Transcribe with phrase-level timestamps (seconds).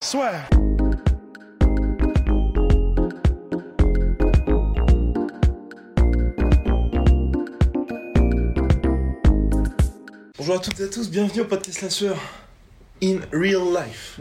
[0.00, 0.30] Soit.
[10.38, 12.16] Bonjour à toutes et à tous, bienvenue au podcast La Sueur.
[13.02, 14.20] In real life.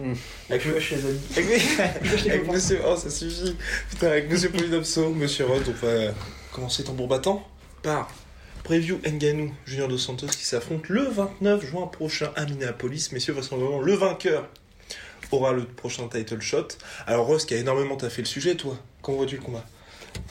[0.50, 1.20] Avec, chez les amis.
[1.38, 2.80] avec, avec monsieur.
[2.84, 3.56] Oh, ça suffit.
[3.92, 6.12] Putain, avec monsieur Polydopso, monsieur Rod, on va
[6.52, 7.48] commencer tambour battant
[7.84, 8.10] par
[8.64, 13.10] Preview Nganou, Junior Dos Santos qui s'affronte le 29 juin prochain à Minneapolis.
[13.12, 14.50] Messieurs, vraisemblablement, le vainqueur
[15.32, 16.68] aura le prochain title shot.
[17.06, 19.64] Alors, Ross, qui a énormément taffé le sujet, toi, comment vois-tu le combat?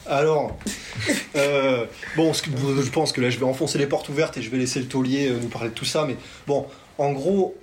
[0.05, 0.57] Alors,
[1.35, 1.85] euh,
[2.15, 4.79] bon, je pense que là, je vais enfoncer les portes ouvertes et je vais laisser
[4.79, 6.05] le taulier euh, nous parler de tout ça.
[6.05, 6.65] Mais bon,
[6.97, 7.55] en gros,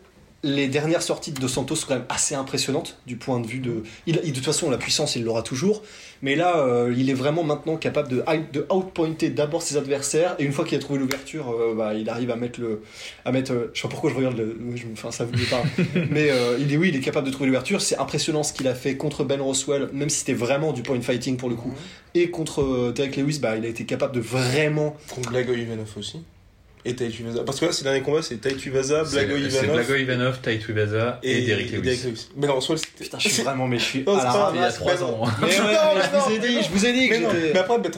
[0.44, 3.60] les dernières sorties de Dos Santos sont quand même assez impressionnantes du point de vue
[3.60, 3.82] de.
[4.06, 5.82] Il, de toute façon, la puissance, il l'aura toujours.
[6.20, 10.36] Mais là, euh, il est vraiment maintenant capable de, de outpointer d'abord ses adversaires.
[10.38, 12.82] Et une fois qu'il a trouvé l'ouverture, euh, bah, il arrive à mettre le.
[13.24, 14.56] À mettre, euh, je sais pas pourquoi je regarde le.
[14.74, 15.64] je Enfin, ça vous parle.
[16.10, 17.80] Mais euh, il est, oui, il est capable de trouver l'ouverture.
[17.80, 21.00] C'est impressionnant ce qu'il a fait contre Ben Roswell, même si c'était vraiment du point
[21.00, 21.72] fighting pour le coup.
[22.14, 24.94] Et contre Derek Lewis, bah, il a été capable de vraiment.
[25.08, 26.20] Contre Blago Ivanov aussi.
[26.86, 27.44] Et Taitu Vaza.
[27.44, 29.74] Parce que là, ces derniers combats, c'est Taitu Vaza, C'est Blago c'est Ivanov.
[29.76, 32.28] Blago Ivanov, Tai Tuivasa et, Derek Lewis.
[32.36, 32.80] Mais non, c'était.
[32.98, 34.62] Putain, je suis vraiment mais je suis Non, à c'est la pas Il y a
[34.62, 34.74] ramasse.
[34.76, 35.20] trois mais ans.
[35.26, 35.30] hein.
[35.40, 37.20] Mais ouais, Non, mais mais je vous ai dit, je vous ai dit que Mais,
[37.20, 37.52] non, j'étais.
[37.54, 37.92] mais après, Ben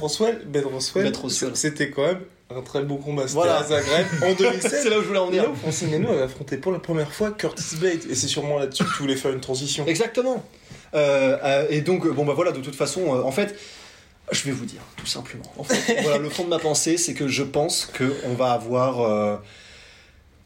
[0.65, 2.21] Roswell, c'était quand même
[2.57, 3.23] un très beau combat.
[3.23, 3.59] C'était Voilà.
[3.59, 4.71] à Zagreb en 2007.
[4.83, 5.43] C'est là où je voulais en Et venir.
[5.43, 8.01] là où Francine Ngannou avait affronté pour la première fois Curtis Blade.
[8.09, 9.85] Et c'est sûrement là-dessus que tu voulais faire une transition.
[9.89, 10.45] Exactement.
[10.95, 13.57] Euh, euh, et donc, bon bah voilà, de toute façon, euh, en fait,
[14.33, 15.45] je vais vous dire, tout simplement.
[15.57, 19.01] En fait, voilà, le fond de ma pensée, c'est que je pense qu'on va avoir.
[19.01, 19.37] euh,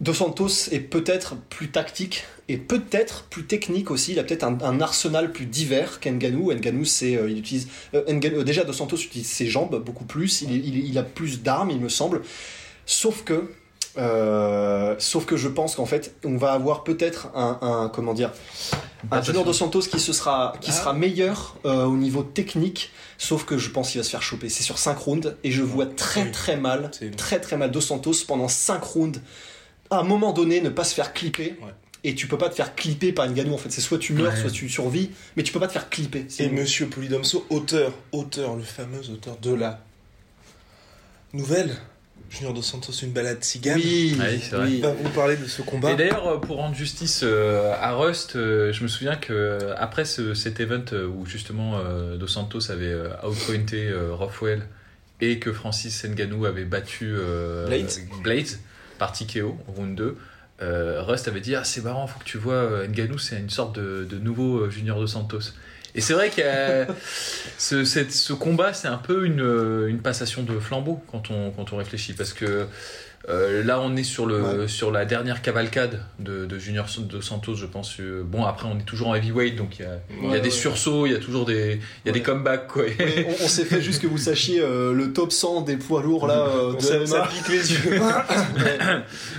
[0.00, 4.12] Dos Santos est peut-être plus tactique et peut-être plus technique aussi.
[4.12, 6.50] Il a peut-être un, un arsenal plus divers qu'Enganou.
[6.52, 10.40] Enganou, c'est euh, il utilise euh, déjà Dos Santos utilise ses jambes beaucoup plus.
[10.40, 12.22] Il, a plus d'armes, il me semble.
[12.86, 13.50] Sauf que,
[14.98, 18.32] sauf que je pense qu'en fait, on va avoir peut-être un, un- comment dire,
[19.10, 22.90] un Junior Dos Santos qui se sera qui sera meilleur au niveau technique.
[23.22, 24.48] Sauf que je pense qu'il va se faire choper.
[24.48, 27.82] C'est sur 5 rounds et je vois très très mal, C'est- très très mal Dos
[27.82, 29.20] Santos pendant 5 rounds.
[29.90, 31.54] À un moment donné, ne pas se faire clipper.
[31.62, 31.72] Ouais.
[32.02, 33.70] Et tu peux pas te faire clipper par une ganou en fait.
[33.70, 34.40] C'est soit tu meurs, Ouais.
[34.40, 36.26] soit tu survis, mais tu peux pas te faire clipper.
[36.38, 39.84] Et Monsieur Polydomso, auteur, auteur, le fameux auteur de la
[41.34, 41.76] nouvelle
[42.30, 43.76] Junior Dos Santos, une balade cigane.
[43.76, 44.66] Oui, Ouais, c'est vrai.
[44.66, 44.80] oui.
[44.80, 45.90] Va vous parler de ce combat.
[45.92, 50.04] Et d'ailleurs, euh, pour rendre justice euh, à Rust, euh, je me souviens que après
[50.04, 51.78] ce- cet event où justement
[52.16, 52.94] Dos Santos avait
[53.26, 54.62] outpointé Rothwell
[55.20, 57.14] et que Francis Ngannou avait battu
[57.66, 57.90] Blades.
[58.22, 58.58] Blades
[58.98, 60.16] par TKO au round 2,
[60.62, 63.74] euh, Rust avait dit ah c'est marrant, faut que tu vois Ngannou c'est une sorte
[63.76, 65.40] de, de nouveau Junior Dos Santos.
[65.94, 66.84] Et c'est vrai que euh,
[67.58, 71.76] ce, combat, c'est un peu une, euh, une passation de flambeau quand on, quand on
[71.76, 72.12] réfléchit.
[72.12, 72.66] Parce que
[73.28, 77.54] euh, là, on est sur, le, sur la dernière cavalcade de, de Junior de Santos,
[77.54, 77.98] je pense.
[78.00, 80.40] Bon, après, on est toujours en heavyweight, donc il y a, il y a Ouais,
[80.40, 82.66] des sursauts, il y a toujours des, il y a des comebacks.
[82.66, 82.84] Quoi.
[83.40, 86.26] On, on s'est fait juste que vous sachiez euh, le top 100 des poids lourds
[86.26, 88.00] là euh, de ça, pique les yeux.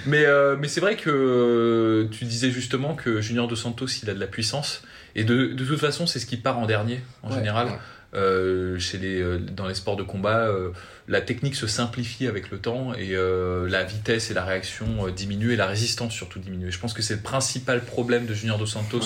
[0.06, 4.14] Mais, euh, mais c'est vrai que tu disais justement que Junior de Santos, il a
[4.14, 4.84] de la puissance.
[5.16, 7.68] Et de, de toute façon, c'est ce qui part en dernier, en Ouais, général.
[7.68, 7.74] ouais.
[8.14, 10.72] Euh, chez les, euh, dans les sports de combat, euh,
[11.08, 15.12] la technique se simplifie avec le temps et euh, la vitesse et la réaction euh,
[15.12, 16.72] diminuent et la résistance surtout diminue.
[16.74, 19.06] Je pense que c'est le principal problème de Junior Dos Santos Ouais.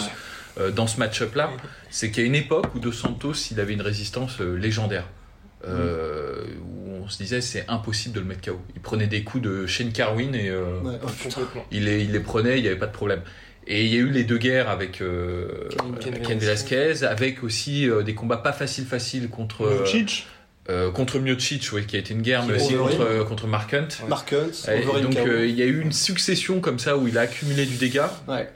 [0.59, 1.51] euh, dans ce match-up-là.
[1.91, 5.05] C'est qu'il y a une époque où Dos Santos, il avait une résistance euh, légendaire.
[5.67, 8.59] Euh, Où on se disait c'est impossible de le mettre KO.
[8.75, 11.07] Il prenait des coups de Shane Carwin et euh, Ouais, oh.
[11.23, 11.65] Complètement.
[11.71, 13.21] il, les, il les prenait, il n'y avait pas de problème.
[13.67, 17.43] Et il y a eu les deux guerres avec euh, Ken- Ken Ken Velasquez, avec
[17.43, 20.27] aussi euh, des combats pas faciles faciles contre euh, Miocic,
[20.69, 23.73] euh, contre Miocic, oui, qui a été une guerre, mais aussi contre, euh, contre Mark
[23.73, 23.87] Hunt.
[24.07, 27.17] Mark Hunt, Et donc euh, il y a eu une succession comme ça où il
[27.17, 28.11] a accumulé du dégât.
[28.27, 28.49] Ouais.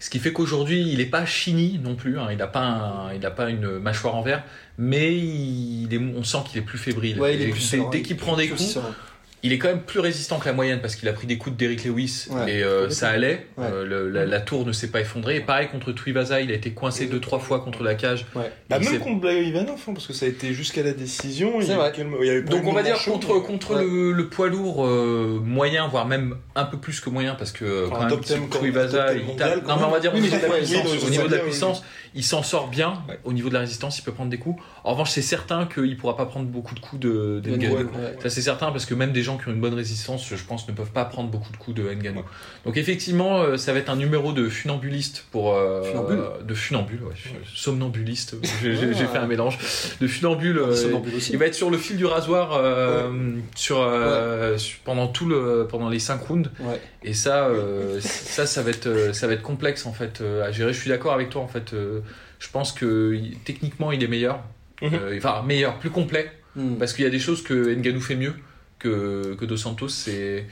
[0.00, 2.20] Ce qui fait qu'aujourd'hui, il n'est pas chini non plus.
[2.20, 2.28] hein.
[2.30, 4.44] Il n'a pas, un- il a pas une mâchoire en verre,
[4.78, 7.18] mais il est, on sent qu'il est plus fébrile.
[7.20, 7.90] Ouais, il est plus dès, serein.
[7.90, 8.94] dès qu'il prend des coups, serein.
[9.42, 11.56] Il est quand même plus résistant que la moyenne parce qu'il a pris des coups
[11.56, 13.46] d'Eric Lewis Ouais, et euh, ça allait.
[13.56, 13.66] Ouais.
[13.72, 15.36] Euh, le- la, la tour ne s'est pas effondrée.
[15.36, 18.26] Et pareil contre Tuivasa, il a été coincé deux trois fois contre la cage.
[18.34, 18.50] Ouais.
[18.68, 21.60] Bah, même contre Blago Ivanov, hein, parce que ça a été jusqu'à la décision.
[21.60, 21.92] C'est il y a eu vrai.
[21.94, 23.74] quel- il y a eu pas Donc on va de dire chaud, contre, mais- contre
[23.76, 23.84] Ouais.
[23.84, 27.86] le, le poids lourd euh, moyen, voire même un peu plus que moyen, parce que
[27.86, 30.28] Enfin, quand même, top Tuivasa, il mondial, Non mais on va dire Oui, au mais
[30.30, 31.48] niveau de la puissance, oui, au niveau de la oui, oui.
[31.50, 33.02] puissance, il s'en sort bien.
[33.24, 34.60] Au niveau de la résistance, il peut prendre des coups.
[34.82, 37.58] En revanche, c'est certain qu'il pourra pas prendre beaucoup de coups de, de.
[38.20, 40.66] Ça c'est certain parce que même des gens qui ont une bonne résistance, je pense,
[40.68, 42.24] ne peuvent pas prendre beaucoup de coups de Ngannou.
[42.64, 47.02] Donc effectivement, euh, ça va être un numéro de funambuliste pour euh, Funambule de funambule,
[47.04, 47.14] ouais,
[47.54, 48.36] somnambuliste.
[48.62, 49.58] J'ai fait un mélange
[50.00, 50.58] de funambule.
[50.58, 50.70] Euh,
[51.16, 51.32] aussi.
[51.32, 53.10] il va être sur le fil du rasoir euh,
[53.54, 53.76] sur,
[54.56, 56.50] sur- pendant tout le pendant les 5 rounds
[57.02, 57.48] et ça
[58.00, 60.72] ça ça va être ça va être complexe en fait à gérer.
[60.72, 61.72] Je suis d'accord avec toi en fait.
[62.38, 64.40] je pense que techniquement il est meilleur,
[64.80, 64.90] Mhm.
[64.94, 66.76] Euh, enfin meilleur, plus complet Hmm.
[66.78, 68.32] parce qu'il y a des choses que Ngannou fait mieux
[68.78, 69.88] que, que Dos Santos.
[69.88, 70.46] C'est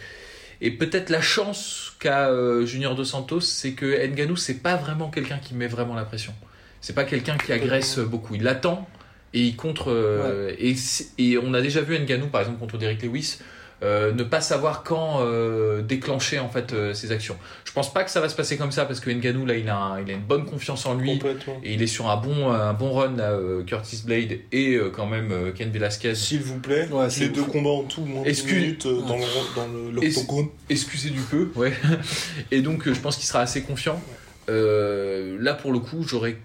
[0.61, 5.11] et peut-être la chance qu'a euh, Junior Dos Santos, c'est que Ngannou c'est pas vraiment
[5.11, 6.35] quelqu'un qui met vraiment la pression.
[6.81, 8.35] C'est pas quelqu'un qui agresse beaucoup.
[8.35, 8.89] Il attend
[9.35, 9.91] et il contre.
[9.91, 10.75] euh, et,
[11.19, 13.39] et on a déjà vu Ngannou par exemple contre Derrick Lewis.
[13.83, 17.37] Euh, ne pas savoir quand euh, déclencher en fait euh, ses actions.
[17.65, 19.69] Je pense pas que ça va se passer comme ça parce que Ngannou là il
[19.69, 21.13] a, un- il a une bonne confiance en lui.
[21.19, 21.61] Complètement.
[21.63, 24.89] Et il est sur un bon, un bon run, là, euh, Curtis Blade et euh,
[24.91, 26.15] quand même euh, Ken Velasquez.
[26.15, 29.01] S'il vous plaît, Ouais, les deux vous combats en tout, moins Excuse- 10 minutes euh,
[29.03, 30.07] dans le- dans le-.
[30.71, 31.75] Excusez du peu, ouais.
[32.51, 34.01] Et donc, euh, je pense qu'il sera assez confiant.
[34.49, 36.37] Euh, là, pour le coup, j'aurais.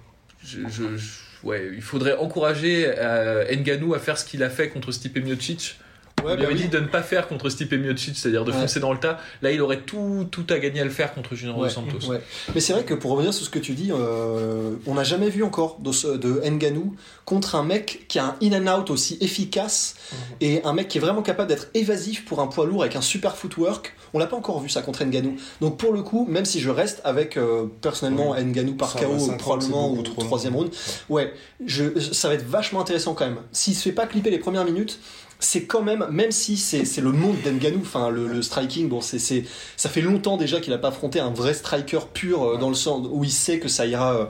[0.44, 4.70] je- je- je- ouais, il faudrait encourager euh, Ngannou à faire ce qu'il a fait
[4.70, 5.80] contre Stipe Miocic.
[6.24, 6.62] Ouais, il bah avait oui.
[6.62, 8.58] dit de ne pas faire contre Stipe Miocic, c'est-à-dire de Ouais.
[8.60, 9.20] foncer dans le tas.
[9.42, 12.08] Là, il aurait tout, tout à gagner à le faire contre Junior Ouais, Dos Santos.
[12.10, 12.22] ouais.
[12.54, 15.30] Mais c'est vrai que pour revenir sur ce que tu dis, euh, on n'a jamais
[15.30, 16.96] vu encore de, ce- de Nganou
[17.26, 20.18] contre un mec qui a un in and out aussi efficace Mhm.
[20.42, 23.02] et un mec qui est vraiment capable d'être évasif pour un poids lourd avec un
[23.02, 23.94] super footwork.
[24.14, 25.38] On l'a pas encore vu ça contre Nganou.
[25.62, 29.38] Donc pour le coup, même si je reste avec euh, personnellement Nganou par KO 50,
[29.38, 30.28] probablement trop long.
[30.28, 30.70] troisième round,
[31.10, 31.34] ouais,
[31.66, 33.38] je, ça va être vachement intéressant quand même.
[33.54, 35.00] S'il se fait pas clipper les premières minutes,
[35.44, 39.20] c'est quand même, même si c'est le monde d'Nganou, enfin le, le striking, bon, c'est
[39.20, 42.76] ça fait longtemps déjà qu'il a pas affronté un vrai striker pur euh, dans le
[42.76, 44.26] sens où il sait que ça ira euh,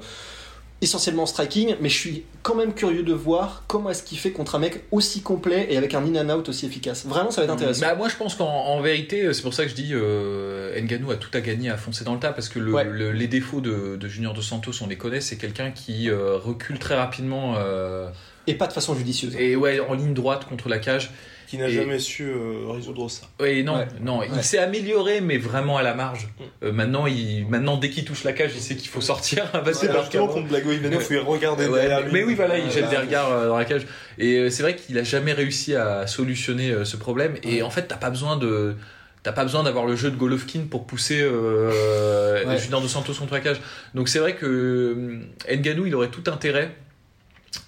[0.83, 4.31] essentiellement en striking, mais je suis quand même curieux de voir comment est-ce qu'il fait
[4.31, 7.05] contre un mec aussi complet et avec un in and out aussi efficace.
[7.05, 7.81] Vraiment, ça va être intéressant.
[7.85, 10.73] Bah, moi, je pense qu'en en vérité, euh, c'est pour ça que je dis euh,
[10.75, 12.83] a tout à gagner à foncer dans le tas parce que le- Ouais.
[12.83, 15.21] le- les défauts de, de Junior Dos Santos, on les connaît.
[15.21, 18.07] C'est quelqu'un qui euh, recule très rapidement euh,
[18.47, 19.35] Et pas de façon judicieuse.
[19.37, 21.11] et ouais en ligne droite contre la cage.
[21.47, 23.23] Qui n'a Et- jamais su euh, résoudre ça.
[23.41, 23.87] Ouais, non, Ouais.
[23.99, 24.41] non, il Ouais.
[24.41, 26.29] s'est amélioré, mais vraiment à la marge.
[26.39, 26.43] Mm.
[26.67, 29.43] Euh, maintenant, il, maintenant, dès qu'il touche la cage, il sait qu'il faut sortir.
[29.73, 32.11] C'est que- justement contre Blago Ivanov, il regardait Ouais, derrière mais, lui.
[32.13, 33.85] mais oui, voilà, il Ouais, jette bah, des regards euh, dans la cage.
[34.17, 37.35] Et euh, c'est vrai qu'il a jamais réussi à solutionner euh, ce problème.
[37.43, 38.75] Et en fait, t'as pas besoin de.
[39.23, 42.57] T'as pas besoin d'avoir le jeu de Golovkin pour pousser euh, Ouais.
[42.59, 43.59] Junior Dos Santos contre la cage.
[43.93, 45.19] Donc c'est vrai que
[45.53, 46.71] Ngannou, il aurait tout intérêt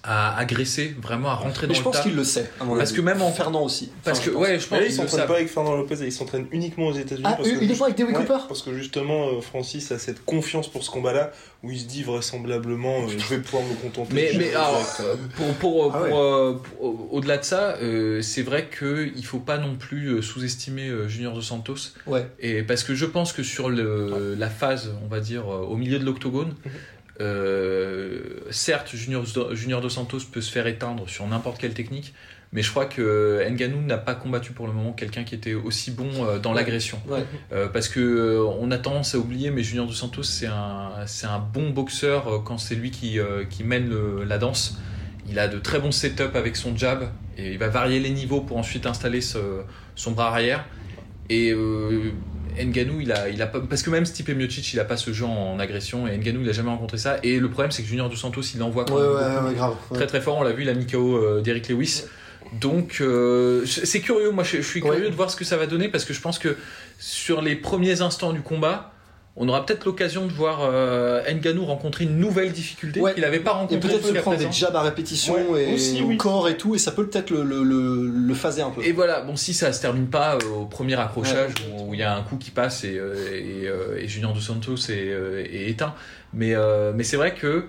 [0.02, 2.02] à agresser, vraiment à rentrer Mais dans je le pense tas.
[2.02, 2.50] qu'il le sait.
[2.60, 2.98] à mon Parce avis.
[3.00, 3.90] que même en- Fernand aussi.
[4.02, 4.42] Parce Enfin, que je pense.
[4.48, 7.22] ouais, je pense là, il pas avec Fernand Lopez, il s'entraîne uniquement aux États-Unis.
[7.26, 10.24] Ah, parce que uniquement avec Dewey Ouais, Cooper Parce que justement, euh, Francis a cette
[10.24, 11.32] confiance pour ce combat-là
[11.62, 14.14] où il se dit vraisemblablement, euh, je vais pouvoir me contenter.
[14.14, 16.12] Mais, de mais alors, euh, pour, pour, Ah pour, ouais.
[16.14, 21.08] euh, pour- au-delà de ça, euh, c'est vrai qu'il faut pas non plus sous-estimer euh,
[21.08, 21.76] Junior Dos Santos.
[22.06, 22.26] Ouais.
[22.40, 25.76] Et parce que je pense que sur le, la phase, on va dire, euh, au
[25.76, 26.72] milieu de l'octogone, Mhm.
[27.20, 28.20] Euh,
[28.50, 32.14] certes, Junior, Junior Dos Santos peut se faire éteindre sur n'importe quelle technique,
[32.52, 35.90] mais je crois que Ngannou n'a pas combattu pour le moment quelqu'un qui était aussi
[35.90, 37.00] bon euh, dans l'agression.
[37.08, 37.24] Ouais.
[37.52, 40.90] Euh, parce que euh, on a tendance à oublier, mais Junior Dos Santos c'est un,
[41.06, 44.78] c'est un bon boxeur euh, quand c'est lui qui, euh, qui mène le- la danse.
[45.28, 47.08] Il a de très bons setups avec son jab
[47.38, 49.62] et il va varier les niveaux pour ensuite installer ce-
[49.96, 50.64] son bras arrière.
[51.30, 52.10] Et euh,
[52.62, 55.12] Ngannou, il a, il a pas, parce que même Stipe Miocic, il a pas ce
[55.12, 57.16] genre en agression et Ngannou, il a jamais rencontré ça.
[57.22, 59.74] Et le problème, c'est que Junior Dos Santos, il envoie quand Ouais, ouais, ouais, grave.
[59.92, 60.38] très très fort.
[60.38, 62.04] On l'a vu, il a mis KO euh, d'Eric Lewis.
[62.60, 65.10] Donc euh, c'est curieux, moi je, je suis curieux Ouais.
[65.10, 66.56] de voir ce que ça va donner parce que je pense que
[66.98, 68.93] sur les premiers instants du combat,
[69.36, 73.14] on aura peut-être l'occasion de voir euh, Ngannou rencontrer une nouvelle difficulté Ouais.
[73.14, 76.02] qu'il n'avait pas Et rencontrée peut-être se prendre des jabs à répétition Ouais, et aussi,
[76.02, 76.16] au oui.
[76.16, 78.82] corps et tout, et ça peut peut-être le, le, le, le phaser un peu.
[78.84, 82.04] Et voilà, bon si ça se termine pas euh, au premier accrochage où il y
[82.04, 85.42] a un coup qui passe et, euh, et, euh, et Junior Dos Santos est, euh,
[85.44, 85.94] est éteint,
[86.32, 87.64] mais, euh, mais c'est vrai que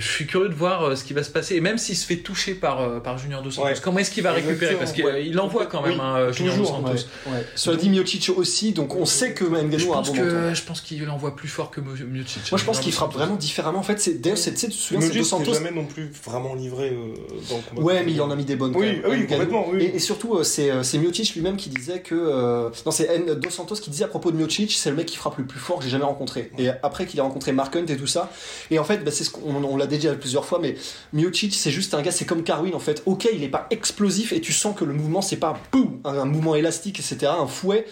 [0.00, 1.54] je suis curieux de voir euh, ce qui va se passer.
[1.56, 3.74] Et même s'il se fait toucher par, euh, par Junior Dos Santos, Ouais.
[3.82, 4.74] comment est-ce qu'il va récupérer?
[4.74, 5.26] Parce qu'il ouais.
[5.26, 6.92] il envoie quand même Oui, un euh, Junior Dos toujours, Santos.
[7.26, 7.46] Ouais, ouais.
[7.54, 10.54] Cela dit, Miocic aussi, donc on sait que Je Ngannou a un pense, bon que,
[10.54, 12.50] je pense qu'il envoie plus fort que Miocic.
[12.50, 13.40] Moi, je pense qu'il Junior frappe vraiment Santos.
[13.42, 13.78] différemment.
[13.78, 15.54] En fait, c'est d'ailleurs, c'est- tu sais, tu te souviens, c'est Dos Santos.
[15.54, 17.14] jamais non plus vraiment livré euh,
[17.50, 17.82] dans le combat.
[17.82, 18.74] Ouais, mais il en a mis des bonnes.
[18.74, 19.82] Oui, oui, complètement, oui.
[19.84, 22.14] Et, et surtout, euh, c'est euh, c'est Miocic lui-même qui disait que.
[22.14, 23.08] euh, non, c'est
[23.40, 25.60] Dos Santos qui disait à propos de Miocic, c'est le mec qui frappe le plus
[25.60, 26.50] fort que j'ai jamais rencontré.
[26.58, 28.30] Et après qu'il a rencontré Mark Hunt et tout ça.
[28.70, 30.76] Et en fait, bah, c'est ce qu'on on l'a déjà plusieurs fois, mais
[31.12, 33.02] Miocic, c'est juste un gars, c'est comme Carwin en fait.
[33.06, 36.18] Ok, il est pas explosif et tu sens que le mouvement, c'est pas boum, un,
[36.20, 37.84] un mouvement élastique, etc., un fouet.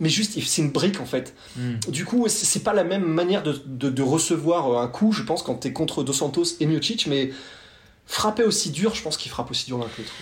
[0.00, 1.34] Mais juste, c'est une brique en fait.
[1.56, 1.74] Hmm.
[1.88, 5.22] Du coup, c'est pas la même manière de, de- de recevoir euh, un coup, je
[5.22, 7.30] pense, quand t'es contre Dos Santos et Miocic, mais
[8.06, 10.12] frapper aussi dur, je pense qu'il frappe aussi dur l'un que l'autre.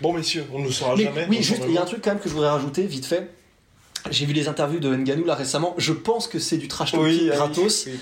[0.00, 1.26] Bon, messieurs, on ne le saura Mais jamais.
[1.28, 3.30] oui, juste, il y a un truc quand même que je voudrais rajouter, vite fait.
[4.10, 5.74] J'ai vu les interviews de Ngannou là récemment.
[5.78, 7.86] Je pense que c'est du trash talking Oui, ah oui, gratos.
[7.86, 7.92] oui.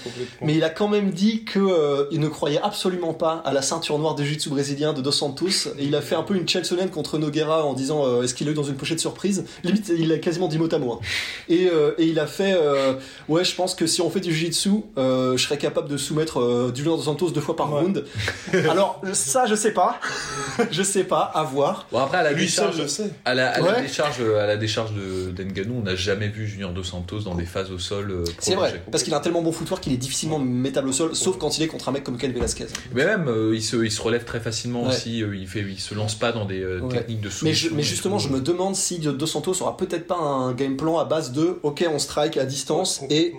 [0.42, 3.62] Mais il a quand même dit que euh, il ne croyait absolument pas à la
[3.62, 5.68] ceinture noire de jiu-jitsu brésilien de Dos Santos.
[5.78, 8.48] Et il a fait un peu une Chelsonen contre Noguera en disant euh, est-ce qu'il
[8.48, 9.44] a eu dans une pochette surprise?
[9.64, 10.92] Limite, il a quasiment dit mot à mot.
[10.94, 11.00] hein.
[11.48, 12.94] Et, euh, et il a fait euh,
[13.28, 16.40] ouais, je pense que si on fait du jiu-jitsu, euh, je serais capable de soumettre
[16.40, 17.80] euh, Junior Dos Santos deux fois par Ouais.
[17.80, 18.04] round.
[18.70, 19.98] Alors ça, je sais pas,
[20.70, 21.86] je sais pas, à voir.
[21.90, 24.92] Bon, après, à la Lui seul décharge, à la, à la décharge, à la décharge
[24.92, 28.10] de d'Ngannou, on n'a jamais vu Junior Dos Santos dans des phases au sol.
[28.10, 30.92] euh, C'est vrai, parce qu'il a un tellement bon footwork qu'il est difficilement mettable au
[30.92, 32.66] sol, sauf quand il est contre un mec comme Ken Velasquez.
[32.94, 34.88] Mais même, euh, il, se, il se relève très facilement Ouais.
[34.88, 35.22] aussi.
[35.22, 36.98] euh, il fait, il se lance pas dans des euh, Ouais.
[36.98, 40.18] techniques de Mais, je- mais justement, je me demande si Dos Santos aura peut-être pas
[40.18, 43.34] un game plan à base de OK, on strike à distance et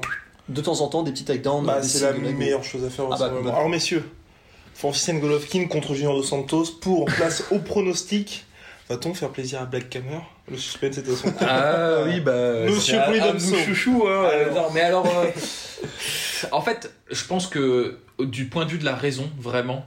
[0.50, 1.66] de temps en temps des petits takedowns.
[1.66, 3.54] Bah, c'est la meilleure chose à faire Ah bah, bah.
[3.56, 4.04] Alors, messieurs,
[4.74, 8.46] Francis Golovkin contre Junior Dos Santos pour place au pronostic.
[8.90, 10.20] Va-t-on faire plaisir à Black Hammer?
[10.50, 12.62] Le suspense à son Ah oui, bah.
[12.66, 12.98] Monsieur
[13.34, 14.12] nous chouchou, hein.
[14.12, 14.56] euh, Alors.
[14.70, 15.06] non, mais alors.
[15.06, 15.26] euh,
[16.52, 19.86] en fait, je pense que du point de vue de la raison, vraiment,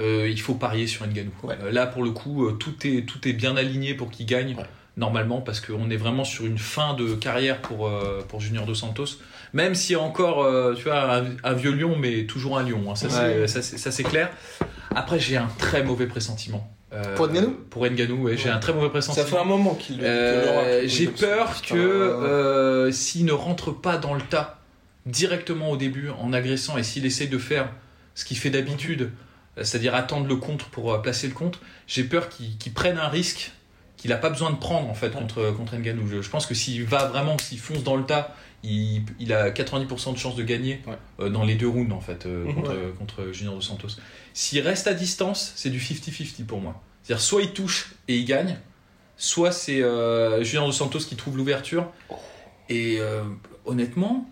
[0.00, 1.30] euh, il faut parier sur Ngannou.
[1.44, 1.56] Ouais.
[1.62, 4.56] Euh, là, pour le coup, euh, tout est, tout est bien aligné pour qu'il gagne.
[4.56, 4.64] Ouais.
[4.96, 8.74] Normalement, parce qu'on est vraiment sur une fin de carrière pour, euh, pour Junior Dos
[8.74, 9.06] Santos.
[9.52, 12.90] Même a encore, euh, tu vois, un, un vieux lion, mais toujours un lion.
[12.90, 12.96] hein.
[12.96, 13.12] Ça, Ouais.
[13.12, 14.30] c'est- ça, c'est- ça, c'est clair.
[14.94, 16.68] Après, j'ai un très mauvais pressentiment.
[16.92, 19.24] Euh, Pour Ngannou Pour Ngannou, ouais, j'ai un très mauvais pressentiment.
[19.24, 24.14] Ça fait un moment qu'il Euh, J'ai peur que euh, s'il ne rentre pas dans
[24.14, 24.58] le tas
[25.06, 27.68] directement au début en agressant et s'il essaye de faire
[28.14, 29.10] ce qu'il fait d'habitude,
[29.56, 33.52] c'est-à-dire attendre le contre pour euh, placer le contre, j'ai peur qu'il prenne un risque
[33.96, 35.74] qu'il n'a pas besoin de prendre en fait contre, contre.
[35.82, 39.50] Je, je pense que s'il va vraiment, s'il fonce dans le tas, il, il a
[39.50, 40.98] 90% de chances de gagner Ouais.
[41.20, 42.54] euh, dans les deux rounds en fait euh, Mhm.
[42.54, 43.88] contre, contre Junior Dos Santos.
[44.34, 46.82] S'il reste à distance, c'est du 50-50 pour moi.
[47.02, 48.58] C'est-à-dire soit il touche et il gagne,
[49.16, 51.90] soit c'est euh, Junior Dos Santos qui trouve l'ouverture.
[52.68, 52.98] Et
[53.64, 54.30] honnêtement,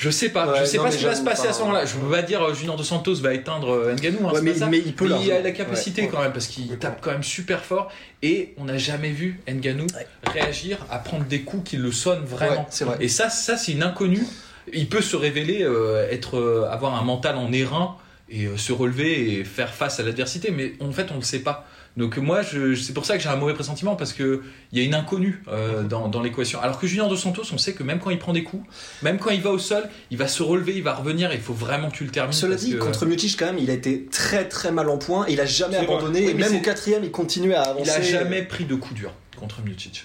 [0.00, 0.50] je sais pas.
[0.50, 1.84] Ouais, je sais non, pas ce qui va se passer à ce moment-là.
[1.84, 4.26] Je veux pas dire euh, Junior Dos Santos va éteindre euh, Ngannou.
[4.26, 5.18] hein, Ouais, mais, il peut Mais là.
[5.22, 7.92] il a la capacité Ouais, quand même parce qu'il tape quand même super fort
[8.22, 9.86] et on n'a jamais vu Ngannou
[10.32, 12.66] réagir à prendre des coups qui le sonnent vraiment.
[12.80, 12.96] Vrai.
[13.00, 14.24] Et ça, ça c'est une inconnue.
[14.72, 17.96] Il peut se révéler euh, être, euh, avoir un mental en airain
[18.30, 21.40] et euh, se relever et faire face à l'adversité, mais en fait on le sait
[21.40, 21.66] pas.
[21.96, 24.42] Donc moi, je, c'est pour ça que j'ai un mauvais pressentiment parce que
[24.72, 26.60] il y a une inconnue euh, dans, dans l'équation.
[26.60, 28.64] Alors que Junior Dos Santos, on sait que même quand il prend des coups,
[29.02, 31.32] même quand il va au sol, il va se relever, il va revenir.
[31.32, 32.32] et Il faut vraiment que tu le termines.
[32.32, 34.98] Cela parce dit, que- contre Miocic, quand même, il a été très très mal en
[34.98, 36.26] point et il a jamais abandonné.
[36.26, 37.84] Oui, et même au quatrième, il continuait à avancer.
[37.84, 40.04] il a jamais pris de coups durs contre Miocic.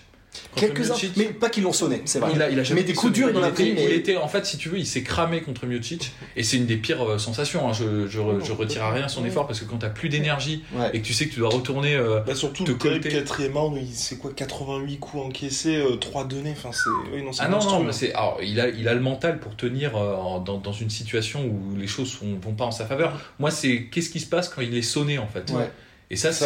[0.55, 2.31] Quelques-uns, mais pas qu'ils l'ont sonné, c'est vrai.
[2.33, 3.73] Il a, il a jamais mais des coups durs, il en a était- pris.
[3.73, 3.83] Mais...
[3.85, 6.11] Il était, en fait, si tu veux, il s'est cramé contre Miocic.
[6.35, 7.67] Et c'est une des pires euh, sensations.
[7.67, 7.73] hein.
[7.73, 10.89] Je, je, je retire à rien son effort parce que quand t'as plus d'énergie Ouais.
[10.93, 11.95] et que tu sais que tu dois retourner.
[11.95, 16.69] euh, Bah surtout te le quatrième round, c'est quoi 88 coups encaissés, 3 donnés, enfin
[16.71, 17.15] c'est...
[17.15, 17.79] Oui, non, c'est Ah non, monstrueux.
[17.79, 20.73] non, mais c'est, alors, il, a, il a le mental pour tenir euh, dans, dans
[20.73, 23.19] une situation où les choses sont, vont pas en sa faveur.
[23.39, 25.51] Moi, c'est qu'est-ce qui se passe quand il est sonné, en fait?
[25.51, 25.69] Ouais.
[26.15, 26.45] Et ça, C'est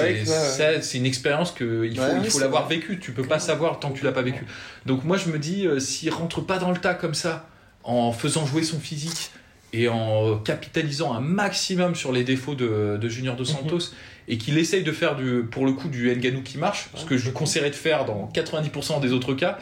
[0.98, 2.76] ouais, une expérience qu'il faut, Ouais, il faut l'avoir vrai.
[2.76, 3.00] vécu.
[3.00, 4.46] Tu peux pas savoir tant que tu l'as pas vécu.
[4.86, 7.48] Donc moi, je me dis, euh, s'il rentre pas dans le tas comme ça,
[7.84, 9.32] en faisant jouer son physique
[9.72, 13.92] et en capitalisant un maximum sur les défauts de, de Junior Dos Santos
[14.28, 17.18] et qu'il essaye de faire du, pour le coup du Ngannou qui marche, ce que
[17.18, 19.60] je lui conseillerais de faire dans 90% des autres cas,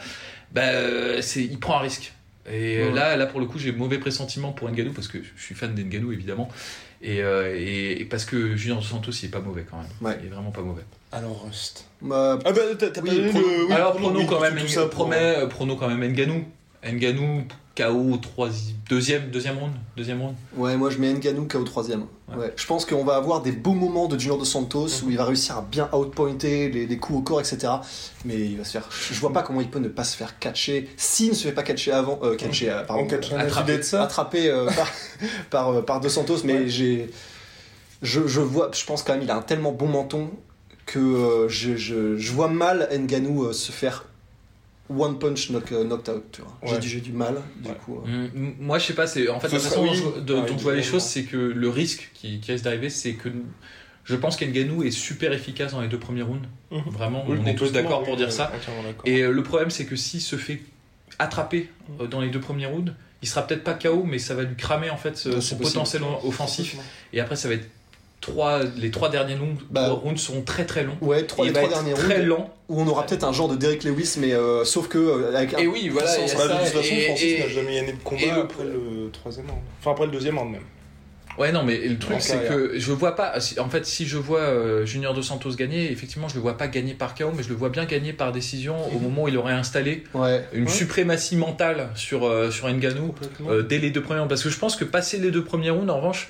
[0.52, 2.12] bah, c'est, il prend un risque.
[2.50, 2.92] Et Ouais.
[2.92, 5.74] là, là, pour le coup, j'ai mauvais pressentiment pour Ngannou parce que je suis fan
[5.74, 6.48] d'Ngannou évidemment.
[7.00, 9.86] Et, euh, et, et parce que Junior Dos Santos, il est pas mauvais quand même.
[10.00, 10.18] Ouais.
[10.20, 10.82] Il est vraiment pas mauvais.
[11.12, 11.86] Alors Rust.
[12.02, 13.66] Bah, Ah bah t'as Oui, pas donné le...
[13.66, 16.44] oui, Alors prono, prono oui, quand même, tout ça promet, euh, prono quand même Nganou.
[16.84, 17.44] Nganou,
[17.76, 20.34] KO, troisi- deuxième, deuxième round, deuxième round.
[20.56, 22.06] Ouais, moi je mets Ngannou KO troisième.
[22.28, 22.36] Ouais.
[22.36, 22.52] Ouais.
[22.56, 25.24] Je pense qu'on va avoir des beaux moments de Junior Dos Santos où il va
[25.24, 27.72] réussir à bien outpointer les, les coups au corps, etc.
[28.24, 28.88] Mais il va se faire.
[28.90, 30.88] Je vois pas comment il peut ne pas se faire catcher.
[30.96, 32.18] S'il ne se fait pas catcher avant.
[32.22, 33.04] Euh, catcher, euh, pardon.
[33.04, 33.78] En catch Attrapé.
[33.78, 34.02] de ça.
[34.02, 34.88] attrapé euh, par,
[35.50, 37.10] par, euh, par Dos Santos, mais j'ai.
[38.02, 40.30] je, je vois, je pense quand même il a un tellement bon menton
[40.86, 44.06] que euh, je, je, je vois mal Nganou euh, se faire
[44.90, 46.24] one punch knock, euh, knocked out.
[46.32, 46.56] Tu vois.
[46.64, 46.78] J'ai Ouais.
[46.78, 47.74] du- J'ai du mal, du Ouais.
[47.84, 48.00] coup.
[48.06, 48.28] euh.
[48.34, 49.96] Mm, Moi, je sais pas, c'est en fait Ce la façon dont oui.
[50.16, 52.64] je, de- Ouais, dont je vois les choses, c'est que le risque qui, qui risque
[52.64, 53.28] d'arriver, c'est que
[54.04, 56.48] je pense qu'Enganou est super efficace dans les deux premiers rounds.
[56.70, 56.82] Mhm.
[56.86, 58.50] Vraiment, Oui, on est tous d'accord oui, pour dire oui, ça.
[59.04, 60.62] Et euh, le problème, c'est que s'il se fait
[61.18, 61.68] attraper
[62.00, 62.92] euh, dans les deux premiers rounds,
[63.22, 66.76] il sera peut-être pas KO, mais ça va lui cramer en fait son potentiel offensif.
[67.12, 67.68] Et après, ça va être
[68.20, 70.96] trois, les trois derniers rounds, Bah, rounds seront très très longs.
[71.00, 72.54] Ouais, trois, Et les trois derniers très rounds lent.
[72.68, 75.54] où on aura peut-être un genre de Derek Lewis, mais euh, sauf que euh, avec
[75.54, 77.48] un Et oui, voilà, il y a Bah, de ça, toute façon, et- Francis n'a
[77.48, 79.62] jamais gagné de combat le- après le troisième round.
[79.80, 80.62] Enfin, après le deuxième round même.
[81.38, 83.34] Ouais, non, mais le truc, c'est que je vois pas.
[83.60, 86.66] En fait, si je vois euh, Junior Dos Santos gagner, effectivement, je le vois pas
[86.66, 89.36] gagner par KO, mais je le vois bien gagner par décision au moment où il
[89.36, 90.44] aurait installé Ouais.
[90.52, 90.68] une Ouais.
[90.68, 93.14] suprématie mentale sur, sur Ngannou
[93.48, 94.28] euh, dès les deux premiers rounds.
[94.28, 96.28] Parce que je pense que passer les deux premiers rounds, en revanche,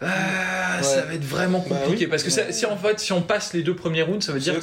[0.00, 2.04] ah, ça va être vraiment Bah compliqué.
[2.04, 2.10] oui.
[2.10, 4.40] Parce que ça- si en fait, si on passe les deux premiers rounds, ça veut
[4.40, 4.60] C'est dire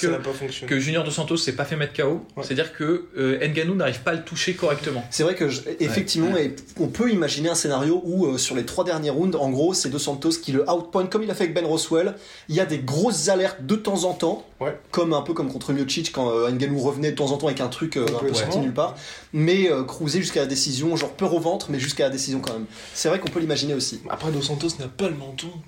[0.67, 2.25] que Junior Dos Santos s'est pas fait mettre KO.
[2.37, 2.43] Ouais.
[2.43, 5.03] C'est-à-dire que euh, Ngannou n'arrive pas à le toucher correctement.
[5.09, 8.65] C'est vrai que je- effectivement, et on peut imaginer un scénario où euh, sur les
[8.65, 11.43] trois derniers rounds, en gros, c'est Dos Santos qui le outpoint comme il a fait
[11.43, 12.15] avec Ben Roswell.
[12.47, 14.77] Il y a des grosses alertes de temps en temps, Ouais.
[14.91, 17.59] comme un peu comme contre Miocic quand euh, Ngannou revenait de temps en temps avec
[17.59, 18.95] un truc euh, un peu sorti nulle part,
[19.33, 22.53] mais euh, cruiser jusqu'à la décision, genre peur au ventre, mais jusqu'à la décision quand
[22.53, 22.65] même.
[22.93, 23.99] C'est vrai qu'on peut l'imaginer aussi.
[24.09, 25.15] Après, Dos Santos n'a pas le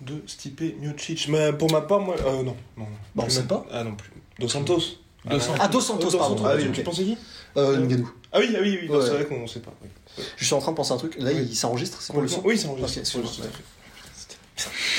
[0.02, 1.28] de Stipe Miocic.
[1.30, 2.16] Mais pour ma part, moi.
[2.26, 2.44] Euh, non.
[2.44, 2.86] non, non.
[3.16, 3.66] Bah, on sait pas.
[3.72, 4.12] Ah non plus.
[4.40, 4.78] Dos Santos.
[5.26, 5.40] Dos non.
[5.40, 5.60] Santos.
[5.62, 6.44] Ah, Dos Santos, Euh, pardon.
[6.46, 7.18] Ah, oui, tu, pensais qui
[7.58, 8.10] Euh, Ngannou.
[8.32, 8.88] Ah oui, ah oui, oui.
[8.90, 9.02] non, Ouais.
[9.06, 9.74] C'est vrai qu'on ne sait pas.
[9.84, 9.90] oui.
[10.38, 11.16] Je suis en train de penser à un truc.
[11.20, 11.48] Là, Oui.
[11.50, 13.02] il s'enregistre, c'est le son Oui, c'est enregistré.
[13.02, 13.52] Ok, excuse-moi, Oui, tout à ouais.
[13.52, 13.64] fait.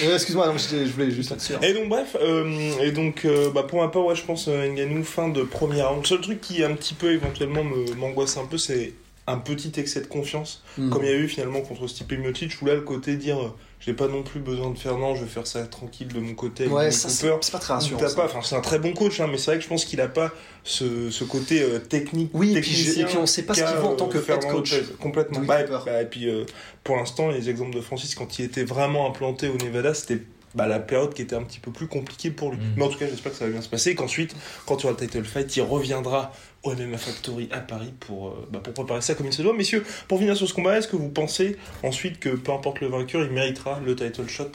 [0.06, 1.62] Euh, Excuse-moi, non, je, voulais juste être sûr.
[1.64, 4.68] Et donc bref, euh, et donc euh, bah, pour ma part, ouais, je pense euh,
[4.68, 6.02] Ngannou fin de première round.
[6.02, 8.92] Le seul truc qui un petit peu éventuellement me- m'angoisse un peu, c'est
[9.30, 10.90] un petit excès de confiance, Hmm.
[10.90, 13.48] comme il y a eu finalement contre Stipe Miocic, où là le côté dire euh,
[13.80, 16.34] j'ai pas non plus besoin de faire non, je vais faire ça tranquille de mon
[16.34, 16.64] côté.
[16.64, 18.00] avec Ouais, ça, c'est pas très rassurant.
[18.00, 19.84] t'as pas, enfin c'est un très bon coach, hein, mais c'est vrai que je pense
[19.84, 20.32] qu'il a pas
[20.64, 22.30] ce, ce côté euh, technique.
[22.34, 24.12] Oui, et puis, je- et puis on sait pas ce qu'il vaut en tant euh,
[24.12, 24.72] que head Fernand coach.
[24.72, 24.92] Lopez.
[25.00, 25.40] Complètement.
[25.40, 26.44] Bah, bah, et puis euh,
[26.84, 30.22] pour l'instant, les exemples de Francis quand il était vraiment implanté au Nevada, c'était
[30.54, 32.56] bah, la période qui était un petit peu plus compliquée pour lui.
[32.56, 32.72] Mm.
[32.76, 34.34] Mais en tout cas, j'espère que ça va bien se passer et qu'ensuite,
[34.66, 36.32] quand il y aura le title fight, il reviendra
[36.64, 39.54] au MMA Factory à Paris pour, euh, bah, pour préparer ça comme il se doit.
[39.54, 42.88] Messieurs, pour finir sur ce combat, est-ce que vous pensez ensuite que peu importe le
[42.88, 44.50] vainqueur, il méritera le title shot?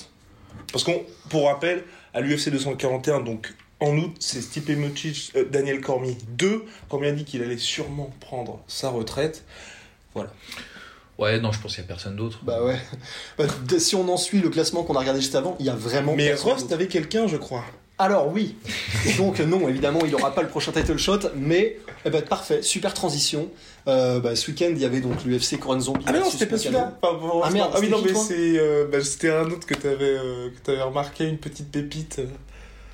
[0.72, 1.84] Parce qu'on, pour rappel,
[2.14, 6.66] à l'UFC 241, donc en août, c'est Stipe Miocic, euh, Daniel Cormier 2.
[6.90, 9.44] Cormier a dit qu'il allait sûrement prendre sa retraite.
[11.20, 12.40] Ouais, non, je pense qu'il y a personne d'autre.
[12.44, 12.80] Bah ouais.
[13.38, 13.46] Bah,
[13.78, 16.16] si on en suit le classement qu'on a regardé juste avant, il y a vraiment.
[16.16, 16.74] Mais personne Rost d'autre.
[16.74, 17.64] avait quelqu'un, je crois.
[18.00, 18.56] Alors oui.
[19.18, 22.94] Donc non, évidemment, il n'aura pas le prochain title shot, mais eh ben, parfait, super
[22.94, 23.50] transition.
[23.88, 26.04] Euh, bah, ce week-end, il y avait donc l'UFC Korean Zombie.
[26.08, 26.98] Ah mais non, c'était pas celui-là.
[27.02, 30.06] Ah merde, ah oui, c'était non, mais c'est, euh, bah, c'était un autre que t'avais,
[30.06, 32.22] euh, que t'avais remarqué, une petite pépite.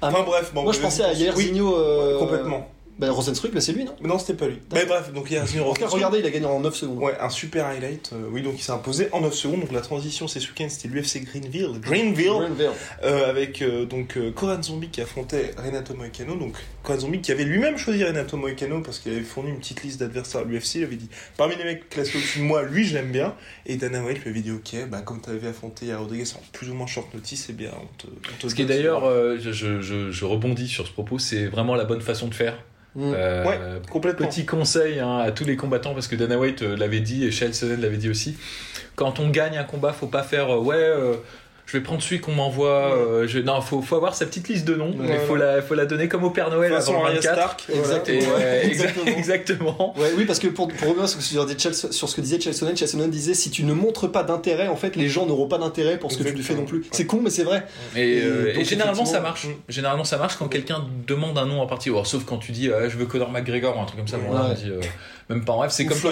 [0.02, 0.64] Ah, enfin bref, bon.
[0.64, 1.26] Moi, je pensais à continue.
[1.26, 1.76] Yairzinho.
[1.76, 2.14] Euh...
[2.14, 2.70] Oui, complètement.
[3.00, 3.96] Bah, Rosenstruck, mais c'est lui, non?
[4.02, 4.60] Mais non, c'était pas lui.
[4.74, 5.94] Mais bref, donc Yairzinho En tout cas, Rosenstruck.
[5.94, 6.98] regardez, il a gagné en 9 secondes.
[7.00, 8.12] Ouais, un super highlight.
[8.12, 9.62] euh, oui, donc il s'est imposé en 9 secondes.
[9.62, 11.80] Donc la transition, c'est ce week-end, c'était l'UFC Greenville.
[11.80, 12.70] Greenville Greenville.
[13.04, 16.36] euh, avec euh, donc euh, Koran Zombie qui affrontait Renato Moicano.
[16.36, 19.82] Donc Koran Zombie qui avait lui-même choisi Renato Moicano parce qu'il avait fourni une petite
[19.84, 20.76] liste d'adversaires à l'UFC.
[20.76, 21.08] Il avait dit
[21.38, 23.34] parmi les mecs classés au-dessus de moi, lui je l'aime bien.
[23.66, 26.42] Et Dana White lui avait dit ok, bah comme tu avais affronté à Rodriguez en
[26.52, 28.08] plus ou moins short notice, eh bien on te.
[28.08, 30.92] on te Ce qui est donne d'ailleurs, euh, je, je- je- je rebondis sur ce
[30.92, 32.58] propos, c'est vraiment la bonne façon de faire.
[32.96, 33.14] Mm.
[33.16, 34.28] Euh, Ouais, complètement.
[34.28, 37.32] Petit conseil hein, à tous les combattants, parce que Dana White euh, l'avait dit et
[37.32, 38.38] Sonnen l'avait dit aussi.
[38.96, 41.20] Quand on gagne un combat, faut pas faire euh, ouais,
[41.72, 42.96] je vais prendre celui qu'on m'envoie.
[42.98, 43.38] euh, je...
[43.38, 44.90] Non, faut, faut avoir sa petite liste de noms.
[44.90, 47.22] Ouais, mais faut la, faut la donner comme au Père Noël façon avant le Arya
[47.22, 47.36] 24.
[47.36, 47.66] Stark.
[49.06, 49.94] Exactement.
[50.00, 52.22] Et, oui, parce que pour, pour revenir sur ce, que disait Chelsea- sur ce que
[52.22, 55.48] disait Chelsonen, Chelsonen disait si tu ne montres pas d'intérêt, en fait, les gens n'auront
[55.48, 56.86] pas d'intérêt pour ce que tu lui fais non plus.
[56.92, 57.66] C'est con, mais c'est vrai.
[57.96, 59.46] Et, Et euh, donc, et généralement ça marche.
[59.46, 59.52] mm.
[59.70, 61.92] Généralement ça marche quand quelqu'un demande un nom en partie.
[62.04, 64.18] Sauf quand tu dis euh, je veux Conor McGregor ou un truc comme ça.
[64.18, 64.48] Bon, là, Ouais.
[64.52, 64.72] on dit,
[65.30, 65.70] même pas en rêve.
[65.72, 66.06] C'est comme tu,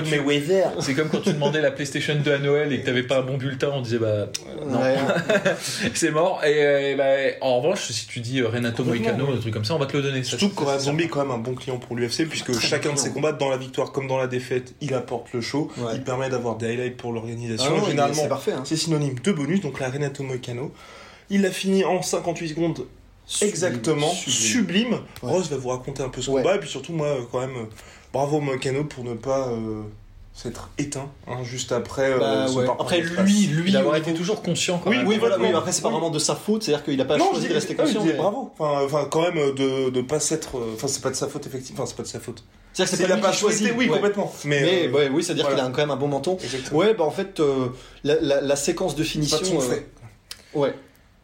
[0.79, 3.21] c'est comme quand tu demandais la PlayStation 2 à Noël et que t'avais pas un
[3.23, 3.71] bon bulletin.
[3.73, 4.27] On disait bah
[4.67, 4.79] non.
[4.79, 4.95] Ouais.
[5.95, 6.41] c'est mort.
[6.45, 9.37] Et, euh, et bah, en revanche, si tu dis euh, Renato Moicano, oui.
[9.37, 10.23] un truc comme ça, on va te le donner.
[10.23, 13.11] Surtout que Zombie est quand même un bon client pour l'UFC puisque chacun de ses
[13.11, 15.71] combats, dans la victoire comme dans la défaite, il apporte le show.
[15.77, 15.93] Ouais.
[15.95, 17.75] Il permet d'avoir des highlights pour Ah l'organisation.
[17.77, 18.51] non, Généralement, c'est parfait.
[18.53, 18.63] Hein.
[18.65, 19.61] c'est synonyme de bonus.
[19.61, 20.71] Donc la Renato Moicano,
[21.29, 22.85] il a fini en 58 secondes
[23.41, 24.93] exactement, sublime.
[24.93, 24.99] Ouais.
[25.31, 26.41] Rose va vous raconter un peu ce Ouais.
[26.41, 27.65] combat et puis surtout moi, quand même, euh,
[28.17, 29.83] bravo Moicano pour ne pas euh,
[30.33, 32.11] s'être éteint hein, juste après.
[32.13, 32.65] euh, Bah, ouais.
[32.79, 33.71] Après, lui, lui.
[33.71, 35.07] D'avoir été toujours conscient quand Oui, même.
[35.07, 35.93] Oui, voilà, oui, après, c'est pas Oui.
[35.93, 38.03] vraiment de sa faute, c'est-à-dire qu'il a pas non, choisi de rester ah, conscient.
[38.03, 38.51] mais- bravo.
[38.57, 40.57] Enfin, enfin, quand même, de ne pas s'être.
[40.57, 41.83] euh, Enfin, c'est pas de sa faute, effectivement.
[41.83, 42.43] Enfin, c'est pas de sa faute.
[42.73, 43.93] C'est-à-dire que Il c'est pas a choisi, oui, ouais.
[43.95, 44.31] complètement.
[44.45, 45.61] Mais, Mais euh, ouais, oui, c'est-à-dire voilà.
[45.61, 46.37] qu'il a quand même un bon menton.
[46.43, 46.79] Exactement.
[46.79, 47.67] Ouais, bah en fait, euh,
[48.03, 49.37] la, la- la séquence de C'est finition.
[49.37, 49.87] pas de son euh, fait.
[50.55, 50.73] Ouais.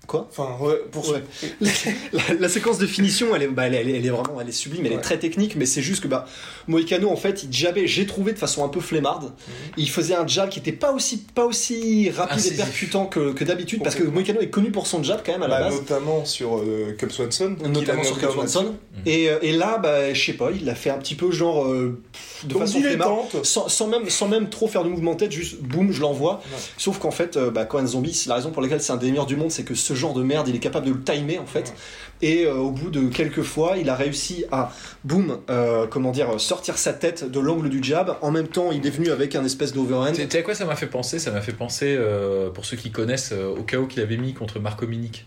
[0.05, 1.23] Quoi Enfin, ouais, pour Ouais.
[1.61, 4.51] la, la séquence de finition, elle est, bah, elle, est- elle est vraiment, elle est
[4.51, 6.25] sublime, elle est très technique, mais c'est juste que bah,
[6.67, 9.25] Moïcano, en fait, il jabait, j'ai trouvé de façon un peu flemmarde.
[9.25, 9.53] Mhm.
[9.77, 12.53] Il faisait un jab qui était pas aussi, pas aussi rapide Incisif.
[12.59, 14.03] et percutant que, que d'habitude, parce que.
[14.03, 15.75] Moïcano est connu pour son jab quand même à la Bah, base.
[15.79, 18.75] notamment sur euh, Cup Swanson, Notamment sur Cam out Johnson.
[19.05, 21.65] Et, euh, et là, bah, je sais pas, il l'a fait un petit peu genre
[21.65, 21.99] euh,
[22.43, 23.43] de Donc, façon flemmarde.
[23.43, 26.41] Sans, sans même, sans même trop faire de mouvement de tête, juste boum, je l'envoie.
[26.51, 26.59] Ouais.
[26.77, 29.09] Sauf qu'en fait, euh, bah, Cohen Zombie, c'est la raison pour laquelle c'est un des
[29.09, 31.39] meilleurs du monde, c'est que ce genre de merde, il est capable de le timer
[31.39, 31.73] en fait.
[32.21, 34.71] Et euh, au bout de quelques fois, il a réussi à,
[35.03, 38.15] boum, euh, comment dire, sortir sa tête de l'angle du jab.
[38.21, 40.11] En même temps, il est venu avec un espèce d'overhand.
[40.13, 41.19] Tu sais à quoi ça m'a fait penser?
[41.19, 44.33] Ça m'a fait penser, euh, pour ceux qui connaissent, euh, au KO qu'il avait mis
[44.33, 45.25] contre Marco Minic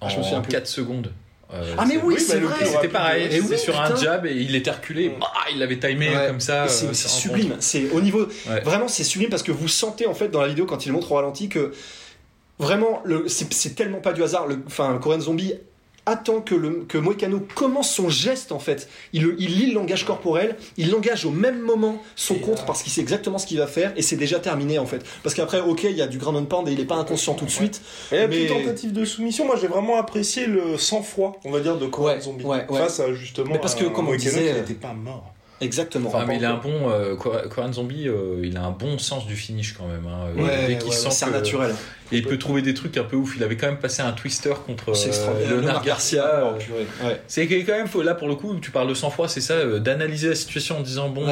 [0.00, 0.52] en Ah, je me souviens plus.
[0.52, 1.12] 4 secondes.
[1.54, 2.64] Euh, Ah mais oui, oui, c'est bah, vrai.
[2.66, 3.26] C'était pareil.
[3.26, 6.26] Et c'était oui, sur un jab et il était reculé, bah, il l'avait timé Ouais.
[6.28, 6.66] comme ça.
[6.68, 7.56] C'est euh, sublime.
[7.60, 8.60] C'est au niveau, Ouais.
[8.60, 11.12] vraiment, c'est sublime parce que vous sentez en fait dans la vidéo quand il montre
[11.12, 11.72] au ralenti que
[12.58, 14.46] vraiment, c'est tellement pas du hasard.
[14.46, 15.54] Le, enfin, Korean Zombie
[16.04, 18.88] attend que, le, que Moicano commence son geste en fait.
[19.12, 22.90] Il, lit le langage corporel, il l'engage au même moment son Et contre parce qu'il
[22.90, 25.04] sait exactement ce qu'il va faire et c'est déjà terminé en fait.
[25.22, 27.34] Parce qu'après, ok, il y a du ground and pound et il est pas inconscient
[27.34, 27.80] tout de suite.
[28.10, 31.60] Et la Mais- petite tentative de soumission, moi j'ai vraiment apprécié le sang-froid, on va
[31.60, 32.44] dire, de Korean Ouais, Zombie.
[32.44, 32.66] ouais.
[32.68, 33.52] Face à justement.
[33.52, 35.32] Mais parce que, un comme on disait, euh, n'était pas mort.
[35.62, 36.08] Exactement.
[36.08, 36.90] Enfin, mais il a un bon.
[36.90, 37.14] Euh,
[37.72, 40.06] Zombie, euh, il a un bon sens du finish quand même.
[40.06, 40.26] Hein.
[40.36, 41.74] Euh, Ouais, dès qu'il ouais, sent c'est que- naturel.
[42.10, 43.34] Et il peut trouver des trucs un peu ouf.
[43.36, 45.50] Il avait quand même passé un twister contre euh.
[45.50, 46.52] Leonard Garcia.
[47.04, 47.20] Ouais.
[47.26, 50.34] C'est quand même, là pour le coup, tu parles de sang-froid, c'est ça, d'analyser la
[50.34, 51.26] situation en disant bon.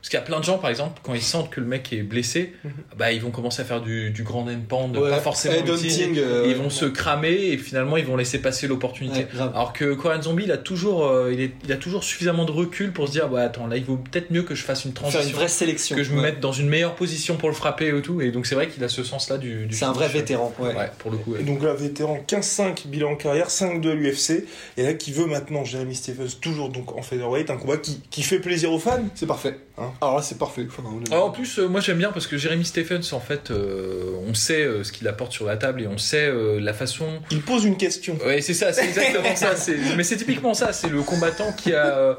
[0.00, 1.92] Parce qu'il y a plein de gens, par exemple, quand ils sentent que le mec
[1.92, 2.70] est blessé, Mhm.
[2.96, 5.10] bah ils vont commencer à faire du, du grand end pound, Ouais.
[5.10, 6.18] pas forcément utile.
[6.18, 9.20] euh, ils vont se cramer et finalement ils vont laisser passer l'opportunité.
[9.20, 9.40] Ouais.
[9.54, 12.52] Alors que Korean Zombie, il a toujours, euh, il, est- il a toujours suffisamment de
[12.52, 14.92] recul pour se dire bah attends là il vaut peut-être mieux que je fasse une
[14.92, 15.96] Faire une transition, vraie sélection.
[15.96, 18.20] que je me mette dans une meilleure position pour le frapper et tout.
[18.20, 19.66] Et donc c'est vrai qu'il a ce sens-là du.
[19.66, 20.54] du C'est un vrai vétéran.
[20.60, 20.74] Ouais.
[20.74, 21.32] Ouais, pour le coup.
[21.32, 21.40] ouais.
[21.40, 24.44] Et donc là, vétéran, 15-5 bilan en carrière, 5-2 à l'UFC.
[24.76, 28.22] Et là, qui veut maintenant Jeremy Stephens, toujours donc en featherweight, un combat qui, qui
[28.22, 29.02] fait plaisir aux fans.
[29.14, 29.56] C'est parfait.
[29.76, 30.66] Hein Alors là, c'est parfait.
[30.68, 30.82] Enfin.
[31.10, 34.34] Ah, en plus, euh, moi j'aime bien parce que Jeremy Stephens, en fait, euh, on
[34.34, 37.06] sait euh, ce qu'il apporte sur la table et on sait euh, la façon.
[37.30, 38.16] Il pose une question.
[38.24, 39.56] Ouais, c'est ça, c'est exactement ça.
[39.56, 40.72] c'est- Mais c'est typiquement ça.
[40.72, 42.14] C'est le combattant qui a, euh,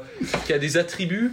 [0.46, 1.32] qui a des attributs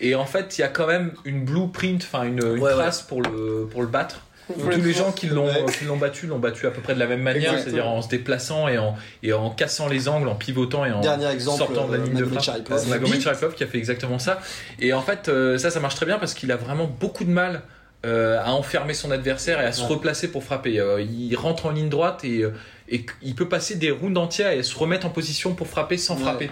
[0.00, 3.02] et en fait, il y a quand même une blueprint, enfin une, une Ouais, trace
[3.02, 4.22] pour le pour le battre.
[4.48, 5.48] Tous les gens qui l'ont
[5.86, 8.68] l'ont battu l'ont battu à peu près de la même manière, c'est-à-dire en se déplaçant
[8.68, 12.02] et en et en cassant les angles, en pivotant et en exemple, sortant de la
[12.02, 12.68] euh, ligne de frappe.
[12.88, 14.40] Magomed Sharipov qui a fait exactement ça.
[14.80, 17.30] Et en fait, euh, ça, ça marche très bien parce qu'il a vraiment beaucoup de
[17.30, 17.62] mal
[18.06, 20.78] euh, à enfermer son adversaire et à se replacer pour frapper.
[20.78, 22.52] Euh, il rentre en ligne droite et, euh,
[22.90, 26.16] et il peut passer des rounds entières et se remettre en position pour frapper sans
[26.16, 26.22] Ouais.
[26.22, 26.50] frapper.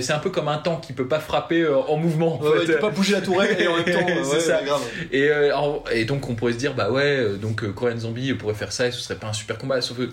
[0.00, 2.36] C'est un peu comme un tank qui peut pas frapper euh, en mouvement.
[2.38, 2.64] en Ouais, ouais, fait.
[2.66, 4.06] il peut pas bouger la tourelle et en même temps.
[4.24, 4.58] C'est ouais, ça.
[4.60, 4.82] ouais, grave.
[5.12, 5.52] Et, euh,
[5.92, 8.72] et donc on pourrait se dire bah ouais euh, donc euh, Korean Zombie pourrait faire
[8.72, 10.08] ça et ce serait pas un super combat sauf que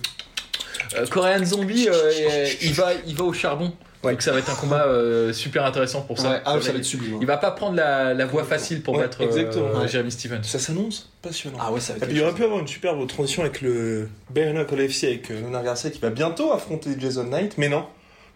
[0.97, 3.71] euh, Korean Zombie euh, euh, il va il va au charbon
[4.03, 4.11] Ouais.
[4.13, 6.29] donc ça va être un combat euh, super intéressant pour ça.
[6.31, 7.17] Ouais, ah, ça va être sublime.
[7.21, 9.87] Il va pas prendre la, la voie facile pour Ouais, battre euh, euh.
[9.87, 10.43] Jeremy Stevens.
[10.43, 11.57] Ça s'annonce passionnant.
[11.61, 12.07] Ah ouais, ça va Et être.
[12.09, 15.41] puis il aurait pu avoir une superbe transition avec le Bare Knuckle FC avec euh,
[15.41, 17.85] Leonard Garcia qui va bientôt affronter Jason Knight, mais non,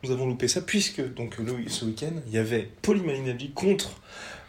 [0.03, 3.89] nous avons loupé ça puisque donc le- ce week-end il y avait Paulie Malignaggi contre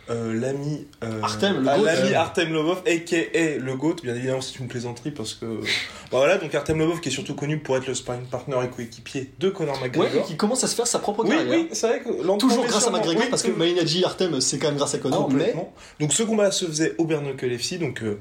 [0.08, 1.84] euh, l'ami euh, Artem, le ah, GOAT.
[1.84, 3.16] l'ami Artem Lobov, aka
[3.58, 3.96] le GOAT.
[4.02, 7.34] Bien évidemment, c'est une plaisanterie parce que bah voilà donc Artem Lobov qui est surtout
[7.34, 10.26] connu pour être le sparring partner et coéquipier de Conor Ouais, McGregor.
[10.26, 11.46] qui commence à se faire sa propre carrière.
[11.48, 13.50] oui, c'est vrai que Toujours grâce à McGregor, oui, parce que.
[13.50, 15.54] Maïnadji Artem, c'est quand même grâce à Connor, mais.
[16.00, 18.18] Donc ce combat se faisait au Bare Knuckle FC, donc euh,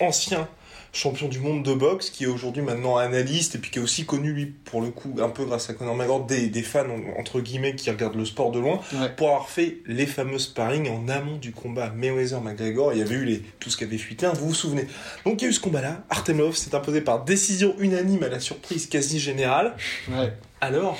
[0.00, 0.48] ancien
[0.94, 4.06] champion du monde de boxe, qui est aujourd'hui maintenant analyste et puis qui est aussi
[4.06, 7.20] connu lui pour le coup un peu grâce à Conor McGregor des, des fans en-
[7.20, 9.10] entre guillemets qui regardent le sport de loin Ouais.
[9.16, 12.92] pour avoir fait les fameux sparring en amont du combat Mayweather McGregor.
[12.92, 14.86] Il y avait eu les, tout ce qui avait fuité, hein, vous vous souvenez.
[15.26, 16.04] Donc il y a eu ce combat-là.
[16.10, 19.74] Artemov s'est imposé par décision unanime à la surprise quasi générale.
[20.10, 20.32] ouais.
[20.60, 20.96] Alors?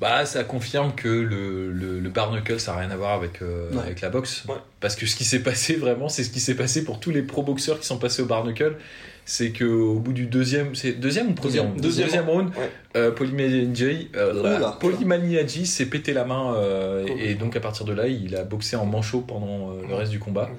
[0.00, 3.40] Bah ça confirme que le, le, le bar knuckle ça n'a rien à voir avec,
[3.40, 3.82] euh, Ouais.
[3.82, 4.42] avec la boxe.
[4.48, 4.56] Ouais.
[4.80, 7.22] Parce que ce qui s'est passé vraiment, c'est ce qui s'est passé pour tous les
[7.22, 8.76] pro boxeurs qui sont passés au bar knuckle.
[9.24, 11.66] C'est que au bout du deuxième, c'est deuxième ou premier Deuxième.
[11.68, 12.28] round Deuxième.
[12.28, 12.70] round, Ouais.
[12.96, 13.12] euh, euh,
[15.64, 17.20] s'est pété la main euh, Cool.
[17.20, 20.10] et donc à partir de là, il a boxé en manchot pendant euh, le reste
[20.10, 20.50] du combat.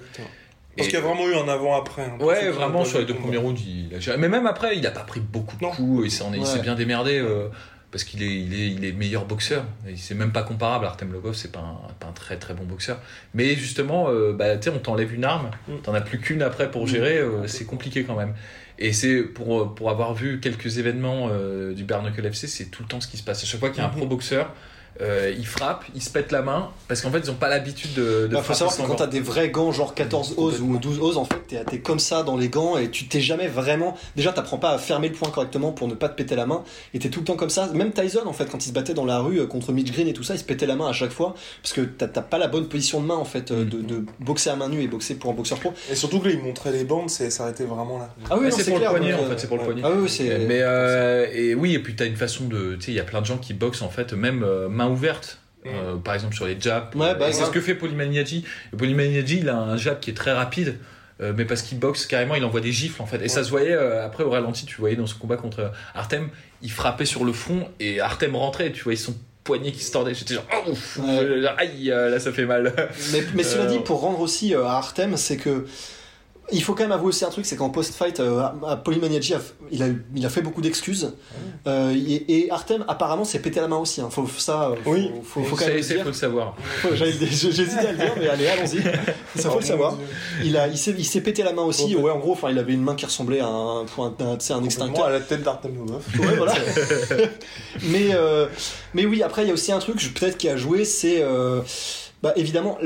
[0.76, 2.04] Parce Et- qu'il y a vraiment eu un avant-après.
[2.04, 4.17] hein, Ouais, vraiment sur les deux premiers rounds, il a géré.
[4.17, 5.69] Mais même après, il a pas pris beaucoup de Non.
[5.71, 6.06] coups.
[6.06, 6.12] Il
[6.47, 6.62] s'est Ouais.
[6.63, 7.49] bien démerdé euh,
[7.93, 9.63] parce qu'il est, il est, il est meilleur boxeur.
[9.95, 10.86] C'est même pas comparable.
[10.86, 12.99] Artem Lobov, c'est pas un, pas un très très bon boxeur.
[13.34, 15.73] Mais justement, euh, bah, on t'enlève une arme, Mm.
[15.84, 17.19] t'en as plus qu'une après pour gérer.
[17.19, 18.34] euh, c'est compliqué quand même.
[18.79, 22.65] Et c'est pour, euh, pour avoir vu quelques événements euh, du Bare Knuckle FC, c'est
[22.65, 23.43] tout le temps ce qui se passe.
[23.43, 23.97] À chaque fois qu'il y a un Mhm.
[23.97, 24.51] pro boxeur,
[25.01, 27.93] euh, ils frappent, ils se pètent la main parce qu'en fait ils ont pas l'habitude
[27.93, 28.27] de.
[28.27, 30.77] de Bah, faut frapper savoir que quand t'as des vrais gants, genre 14 oses ou
[30.77, 33.97] 12 oses, en fait, t'es, comme ça dans les gants et tu t'es jamais vraiment.
[34.15, 36.63] Déjà, t'apprends pas à fermer le poing correctement pour ne pas te péter la main
[36.93, 37.69] et t'es tout le temps comme ça.
[37.73, 40.08] Même Tyson, en fait, quand il se battait dans la rue euh, contre Mitch Green
[40.08, 42.38] et tout ça, il se pétait la main à chaque fois parce que t'as, pas
[42.38, 44.88] la bonne position de main, en fait, euh, de, de boxer à main nue et
[44.88, 45.73] boxer pour un boxeur pro.
[45.91, 48.13] Et surtout que là, il montrait les bandes, c'est s'arrêtait vraiment là.
[48.29, 49.82] Ah oui, c'est pour clair, le poignet en fait, c'est pour le poignet.
[49.84, 50.38] Ah oui, oui, c'est.
[50.39, 53.03] Mais euh, et oui, et puis t'as une façon de, tu sais, il y a
[53.03, 55.39] plein de gens qui boxent en fait, même euh, main ouverte.
[55.65, 56.93] Euh, par exemple sur les jabs.
[56.95, 58.43] Ouais, bah, c'est ce que fait Polymaniaji.
[58.77, 60.77] Polymaniaji, il a un jab qui est très rapide.
[61.21, 63.21] euh, mais parce qu'il boxe carrément, il envoie des gifles en fait.
[63.23, 66.27] Et ça se voyait euh, après au ralenti, tu voyais dans ce combat contre Artem,
[66.61, 69.15] il frappait sur le front et Artem rentrait, tu voyais son
[69.45, 70.13] poignet qui se tordait.
[70.13, 71.45] J'étais genre, oh, ouf, Ouais.
[71.57, 72.73] aïe, là ça fait mal.
[73.13, 75.65] Mais, mais cela dit, pour rendre aussi à Artem, c'est que.
[76.51, 78.43] Il faut quand même avouer aussi un truc, c'est qu'en post-fight, euh,
[78.84, 81.13] Polymaniaji, a- il a, il a fait beaucoup d'excuses.
[81.67, 84.01] Euh, et, et Artem, apparemment, s'est pété la main aussi.
[84.01, 84.10] hein.
[84.12, 85.10] Faut, ça, euh, faut, Oui.
[85.23, 86.03] faut, faut quand même C'est- le dire.
[86.03, 86.56] faut le savoir.
[86.93, 88.82] J'hésitais à le dire, mais allez, allons-y.
[89.41, 89.91] Ça faut Oh le savoir.
[89.93, 90.06] mon Dieu.
[90.43, 91.95] Il, a, il s'est il s'est pété la main aussi.
[91.95, 93.86] Ouais, en gros, il avait une main qui ressemblait à un, un,
[94.19, 95.06] un, un extincteur.
[95.06, 96.03] à la tête d'Artem Lobov.
[96.19, 96.53] Ouais, voilà.
[97.84, 98.47] mais, euh,
[98.93, 101.21] mais oui, après, il y a aussi un truc, peut-être, qui a joué, c'est.
[101.23, 101.62] euh,
[102.23, 102.77] bah, évidemment,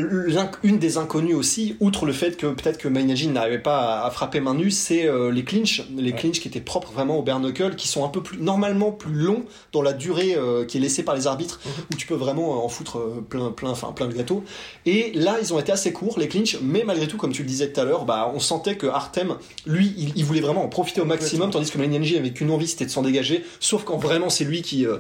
[0.64, 4.10] une des inconnues aussi, outre le fait que peut-être que Maynajin n'arrivait pas à, à
[4.10, 5.84] frapper main nue, c'est euh, les clinches.
[5.96, 8.92] Les clinches qui étaient propres vraiment au bare knuckle, qui sont un peu plus, normalement
[8.92, 11.60] plus longs dans la durée euh, qui est laissée par les arbitres,
[11.92, 12.98] où tu peux vraiment euh, en foutre
[13.30, 14.44] plein, plein, enfin, plein de gâteaux.
[14.88, 17.48] Et là, ils ont été assez courts, les clinches, mais malgré tout, comme tu le
[17.48, 19.36] disais tout à l'heure, bah, on sentait que Artem,
[19.68, 22.68] lui, il, il voulait vraiment en profiter au maximum, tandis que Maynajin avait qu'une envie,
[22.68, 24.98] c'était de s'en dégager, sauf quand vraiment c'est lui qui, euh,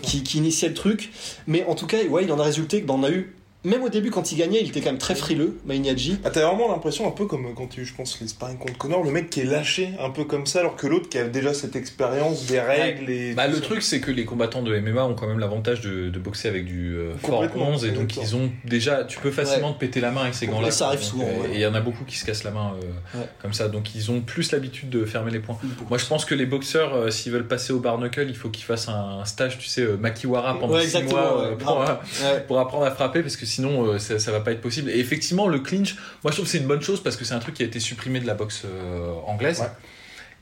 [0.00, 1.12] qui, qui initiait le truc.
[1.46, 3.34] Mais en tout cas, ouais, il en a résulté que bah, on a eu.
[3.66, 6.18] Même au début, quand il gagnait, il était quand même très frileux, Mainiaji.
[6.24, 8.78] Ah, t'as vraiment l'impression, un peu comme quand tu eu, je pense, les sparring contre
[8.78, 11.24] Connor, le mec qui est lâché un peu comme ça, alors que l'autre qui a
[11.24, 13.34] déjà cette expérience des règles et.
[13.34, 13.60] Bah, le ça.
[13.62, 16.64] truc, c'est que les combattants de MMA ont quand même l'avantage de, de boxer avec
[16.64, 20.12] du euh, fort 11 et donc ils ont déjà, tu peux facilement te péter la
[20.12, 20.68] main avec ces gants-là.
[20.68, 21.50] Et ça arrive Donc, souvent, euh, ouais.
[21.50, 23.26] Et il y en a beaucoup qui se cassent la main euh, Ouais.
[23.42, 25.58] comme ça, donc ils ont plus l'habitude de fermer les points.
[25.88, 28.48] Moi, je pense que les boxeurs, euh, s'ils veulent passer au bar knuckle, il faut
[28.48, 31.80] qu'ils fassent un stage, tu sais, euh, makiwara pendant Ouais, 6 exactement, mois euh, pour,
[31.82, 34.90] euh, pour apprendre à frapper parce que sinon euh, ça, ça va pas être possible.
[34.90, 37.34] Et effectivement, le clinch, moi je trouve que c'est une bonne chose parce que c'est
[37.34, 39.60] un truc qui a été supprimé de la boxe euh, anglaise.
[39.60, 39.66] Ouais.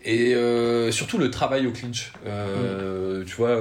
[0.07, 2.12] Et euh, surtout le travail au clinch.
[2.27, 3.59] Euh, Tu vois,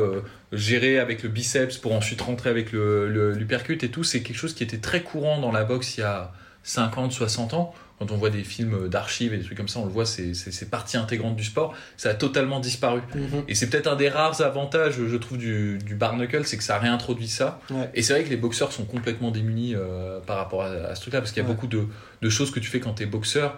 [0.51, 4.37] gérer avec le biceps pour ensuite rentrer avec le, le, l'uppercut et tout, c'est quelque
[4.37, 7.73] chose qui était très courant dans la boxe il y a 50, 60 ans.
[8.05, 10.33] Quand on voit des films d'archives et des trucs comme ça, on le voit, c'est,
[10.69, 11.73] partie intégrante du sport.
[11.95, 12.99] Ça a totalement disparu.
[13.15, 13.43] Mhm.
[13.47, 16.63] Et c'est peut-être un des rares avantages, je trouve, du, du bar knuckle, c'est que
[16.63, 17.61] ça réintroduit ça.
[17.69, 17.89] Ouais.
[17.93, 21.01] Et c'est vrai que les boxeurs sont complètement démunis euh, par rapport à, à ce
[21.01, 21.55] truc-là, parce qu'il y a Ouais.
[21.55, 21.85] beaucoup de,
[22.21, 23.57] de choses que tu fais quand tu es boxeur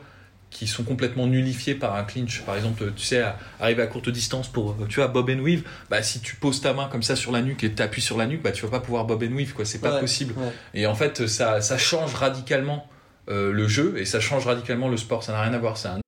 [0.51, 2.43] qui sont complètement nullifiées par un clinch.
[2.43, 3.23] Par exemple, tu sais,
[3.59, 6.61] arriver à courte distance pour, euh, tu vois, bob and weave, bah, si tu poses
[6.61, 8.69] ta main comme ça sur la nuque et t'appuies sur la nuque, bah, tu vas
[8.71, 9.65] pas pouvoir bob and weave, quoi.
[9.65, 9.99] C'est pas Ouais.
[9.99, 10.33] possible.
[10.75, 12.87] Et en fait, ça, ça change radicalement
[13.29, 15.23] euh, le jeu et ça change radicalement le sport.
[15.23, 15.75] Ça n'a rien à voir.
[15.85, 16.01] Un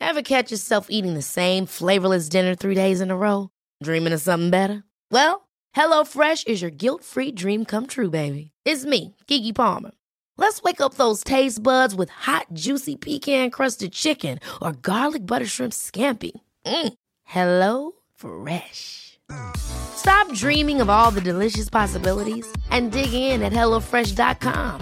[0.00, 3.50] Ever catch yourself eating the same flavorless dinner three days in a row?
[3.82, 4.84] Dreaming of something better?
[5.10, 8.52] Well, HelloFresh is your guilt free dream come true, baby.
[8.64, 9.90] It's me, Kiki Palmer.
[10.38, 15.46] Let's wake up those taste buds with hot, juicy pecan crusted chicken or garlic butter
[15.46, 16.32] shrimp scampi.
[16.64, 16.94] Mm.
[17.24, 19.07] Hello Fresh.
[19.56, 24.80] Stop dreaming of all the delicious possibilities and dig in at HelloFresh.com.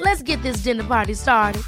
[0.00, 1.62] Let's get this dinner party started.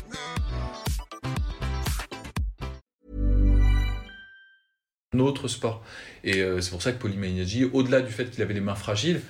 [5.18, 5.82] autre sport.
[6.24, 9.20] Et euh, c'est pour ça que Polymaniaji, au-delà du fait qu'il avait les mains fragiles,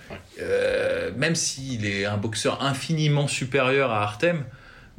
[0.40, 4.44] euh, même s'il est un boxeur infiniment supérieur à Artem,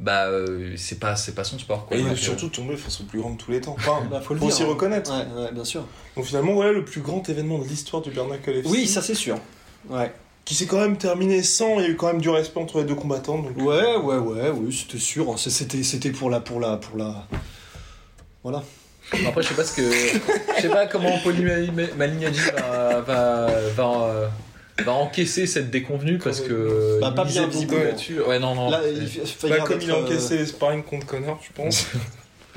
[0.02, 1.86] bah euh, c'est pas c'est pas son sport.
[1.86, 1.96] Quoi.
[1.96, 3.76] Et Donc, surtout tombé face au plus grand de tous les temps.
[3.78, 4.66] Enfin, Bah, faut le faut dire, aussi hein.
[4.66, 5.10] reconnaître.
[5.10, 5.86] Ouais, ouais, bien sûr.
[6.16, 8.68] Donc finalement, voilà le plus grand événement de l'histoire du Bernacle FC.
[8.68, 9.38] Oui, ça c'est sûr.
[9.88, 10.12] Ouais.
[10.44, 12.78] Qui s'est quand même terminé sans, il y a eu quand même du respect entre
[12.78, 13.38] les deux combattants.
[13.38, 13.56] Donc...
[13.58, 15.38] Ouais, ouais, ouais, oui, c'était sûr.
[15.38, 17.28] C'était, c'était pour la, pour la, pour la.
[18.42, 18.64] Voilà.
[19.14, 19.82] euh, Après, je sais pas ce que,
[20.56, 24.28] je sais pas comment Polymaniaji va va va, euh,
[24.84, 27.84] va encaisser cette déconvenue parce que Bah, pas il bien, visiblement.
[27.84, 28.20] là-dessus.
[28.20, 28.70] Ouais, non, non.
[28.70, 31.86] Là, il, Bah, comme il a euh, encaissé les sparring contre Connor, je pense.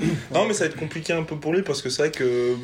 [0.34, 2.54] non, mais ça va être compliqué un peu pour lui parce que c'est vrai que,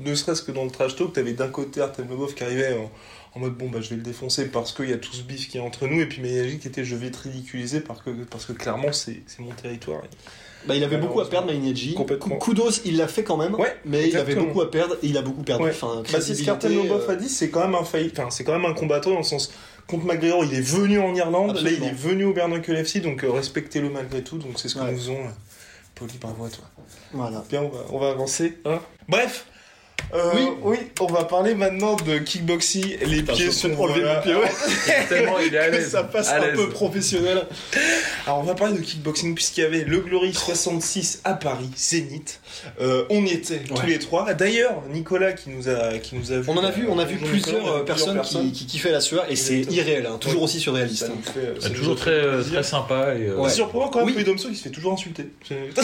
[0.00, 2.90] ne serait-ce que dans le trash talk, t'avais d'un côté Artem Lobov qui arrivait en,
[3.36, 5.48] en mode bon, bah je vais le défoncer parce qu'il y a tout ce bif
[5.48, 8.10] qui est entre nous, et puis Miyagi qui était je vais te ridiculiser parce que,
[8.30, 10.02] parce que clairement c'est c'est mon territoire.
[10.66, 11.94] Bah, il avait beaucoup à perdre, Mainiaji.
[11.94, 12.36] Complètement.
[12.36, 13.54] Kudos, il l'a fait quand même.
[13.54, 15.64] Ouais, mais il avait beaucoup à perdre et il a beaucoup perdu.
[15.64, 15.70] Ouais.
[15.70, 18.10] Enfin, Bah, c'est ce qu'Artem crédibilité, Lobov euh, a dit, c'est quand même un failli-
[18.12, 19.52] enfin, c'est quand même un combattant dans le sens.
[19.86, 21.78] Contre McGregor, il est venu en Irlande, Absolument.
[21.80, 24.76] là il est venu au Bernacle FC, donc euh, respectez-le malgré tout, donc c'est ce
[24.76, 24.92] que Ouais.
[24.92, 25.18] nous faisons.
[25.94, 26.64] Poli, bravo à toi.
[27.12, 27.44] Voilà.
[27.50, 28.58] Bien, on va, on va avancer.
[28.64, 28.80] hein.
[29.08, 29.46] Bref,
[30.14, 30.48] Euh, Oui.
[30.62, 32.98] oui, on va parler maintenant de kickboxing.
[33.06, 34.16] Les pieds sont enlever voilà.
[34.16, 34.50] mon pied, ouais.
[35.08, 35.90] Tellement il est à Que l'aise.
[35.90, 37.42] ça passe à un peu professionnel.
[38.24, 42.38] Alors on va parler de kickboxing puisqu'il y avait le Glory 66 à Paris, Zénith.
[42.80, 44.32] Euh, on y était tous les trois.
[44.34, 46.44] D'ailleurs, Nicolas qui nous a qui nous a vu.
[46.48, 48.52] On en a vu, on a vu plusieurs Nicolas, euh, vu personnes, personnes.
[48.52, 50.44] Qui, qui kiffaient la sueur et c'est irréel, hein, toujours Ouais.
[50.44, 51.06] aussi surréaliste.
[51.06, 51.68] Ça hein.
[51.70, 53.14] nous toujours très, très sympa.
[53.16, 53.48] Et, euh, Ouais.
[53.48, 54.22] C'est surprenant quand même Oui.
[54.24, 55.24] Domso il se fait toujours insulter.
[55.48, 55.82] C'est- c'est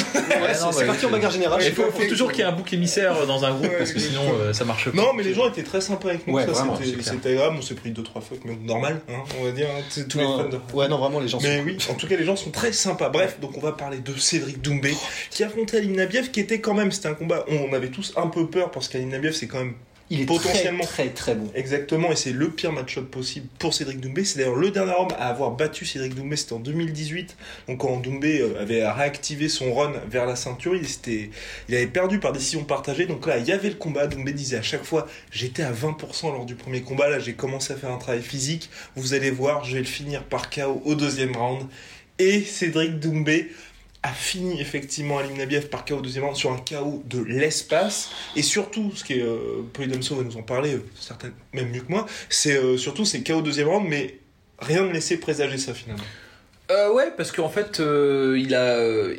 [0.72, 1.60] c'est bah, parti en bagarre générale.
[1.64, 3.98] Il faut, toujours qu'il y ait un bouc émissaire dans un groupe Ouais, parce que
[4.00, 4.96] sinon euh, ça marche pas.
[4.96, 6.34] Non, mais les gens étaient très sympas avec nous.
[6.34, 7.56] Ouais, c'était- agréable.
[7.58, 9.68] On s'est pris deux trois fautes, mais normal, hein, on va dire.
[9.70, 10.76] hein, c'est tous Non, les fans de.
[10.76, 11.64] Ouais, non, vraiment, les gens Mais sont.
[11.64, 13.08] oui, en tout cas, les gens sont très sympas.
[13.08, 14.94] Bref, donc on va parler de Cédric Doumbé,
[15.30, 18.26] qui affrontait Alim Nabiev, qui était quand même, c'était un combat, on avait tous un
[18.28, 19.74] peu peur parce qu'Alim Nabiev, c'est quand même
[20.12, 21.50] Il est potentiellement- très, très, très bon.
[21.54, 24.24] exactement, et c'est le pire match-up possible pour Cédric Doumbé.
[24.24, 27.36] C'est d'ailleurs le dernier homme à avoir battu Cédric Doumbé, c'était en 2018.
[27.68, 31.30] Donc quand Doumbé euh, avait réactivé son run vers la ceinture, il, était,
[31.68, 33.06] il avait perdu par décision partagée.
[33.06, 34.08] Donc là, il y avait le combat.
[34.08, 37.08] Doumbé disait à chaque fois, j'étais à 20% lors du premier combat.
[37.08, 38.68] Là, j'ai commencé à faire un travail physique.
[38.96, 41.68] Vous allez voir, je vais le finir par KO au deuxième round.
[42.18, 43.50] Et Cédric Doumbé
[44.02, 48.10] a fini effectivement Alim Nabiev par KO deuxième round sur un KO de l'espace.
[48.36, 51.90] Et surtout, ce qui est, euh, va nous en parler, euh, certaines, même mieux que
[51.90, 54.18] moi, c'est euh, surtout c'est KO deuxième round, mais
[54.58, 56.04] rien ne laissait présager ça finalement.
[56.70, 59.16] Euh, ouais, parce qu'en fait, euh, il a, euh,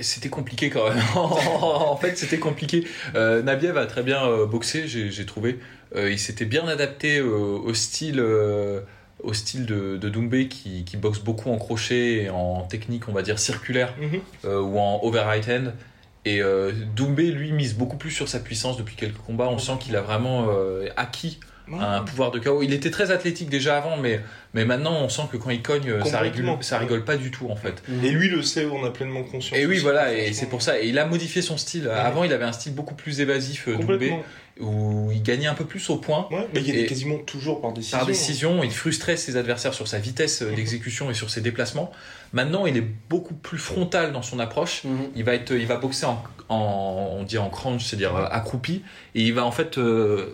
[0.00, 1.02] c'était compliqué quand même.
[1.14, 2.86] en fait, c'était compliqué.
[3.14, 5.58] Nabiev a très bien boxé, j'ai trouvé.
[5.96, 8.24] Il s'était bien adapté au style,
[9.24, 13.12] au style de, de Doumbé qui, qui boxe beaucoup en crochet et en technique, on
[13.12, 14.20] va dire circulaire Mhm.
[14.44, 15.72] euh, ou en overhand hand.
[16.26, 19.48] Et euh, Doumbé, lui, mise beaucoup plus sur sa puissance depuis quelques combats.
[19.48, 21.38] On sent qu'il a vraiment euh, acquis
[21.80, 22.62] un pouvoir de KO.
[22.62, 24.20] Il était très athlétique déjà avant, mais,
[24.52, 27.30] mais maintenant on sent que quand il cogne, euh, ça rigole, ça rigole pas du
[27.30, 27.82] tout en fait.
[28.02, 29.58] Et lui le sait, on a pleinement conscience.
[29.58, 30.78] Et oui, voilà, et c'est pour ça.
[30.78, 31.88] Et il a modifié son style.
[31.88, 34.12] Avant, il avait un style beaucoup plus évasif, Doumbé.
[34.60, 36.28] Où il gagnait un peu plus au point.
[36.30, 37.98] Ouais, mais il Et- quasiment toujours par décision.
[37.98, 41.90] Par décision, il frustrait ses adversaires sur sa vitesse euh, d'exécution et sur ses déplacemants.
[42.32, 44.84] Maintenant, il est beaucoup plus frontal dans son approche.
[44.84, 45.08] Mhm.
[45.16, 48.82] Il va être, il va boxer en, en- on dit en crunch, c'est-à-dire euh, accroupi,
[49.16, 50.26] et il va en fait euh,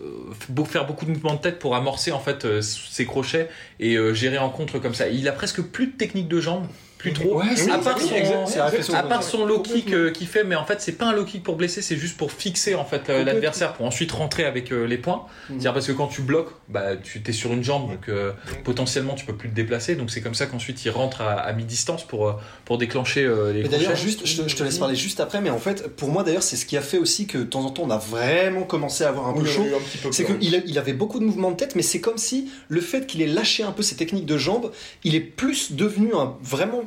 [0.67, 4.13] faire beaucoup de mouvements de tête pour amorcer en fait euh, ses crochets et euh,
[4.13, 5.09] gérer en contre comme ça.
[5.09, 6.67] Il a presque plus de technique de jambes,
[7.01, 7.39] plus trop.
[7.39, 10.55] Ouais, c'est à part son, exact- à part son low kick euh, qu'il fait, mais
[10.57, 13.09] en fait c'est pas un low kick pour blesser, c'est juste pour fixer en fait
[13.11, 15.25] euh, l'adversaire pour ensuite rentrer avec euh, les points.
[15.49, 15.57] Mhm.
[15.61, 18.33] C'est-à-dire parce que quand tu bloques, bah tu t'es sur une jambe, donc euh,
[18.65, 19.95] potentiellement tu peux plus te déplacer.
[19.97, 23.63] Donc c'est comme ça qu'ensuite il rentre à, à mi-distance pour pour déclencher euh, les
[23.63, 26.09] Mais d'ailleurs, juste, je te, je te laisse parler juste après, mais en fait, pour
[26.11, 27.99] moi d'ailleurs, c'est ce qui a fait aussi que de temps en temps, on a
[27.99, 29.65] vraiment commencé à avoir un peu Oui, chaud.
[30.13, 33.07] C'est qu'il il avait beaucoup de mouvements de tête, mais c'est comme si le fait
[33.07, 34.71] qu'il ait lâché un peu ses techniques de jambes,
[35.05, 36.83] il est plus devenu un vraiment.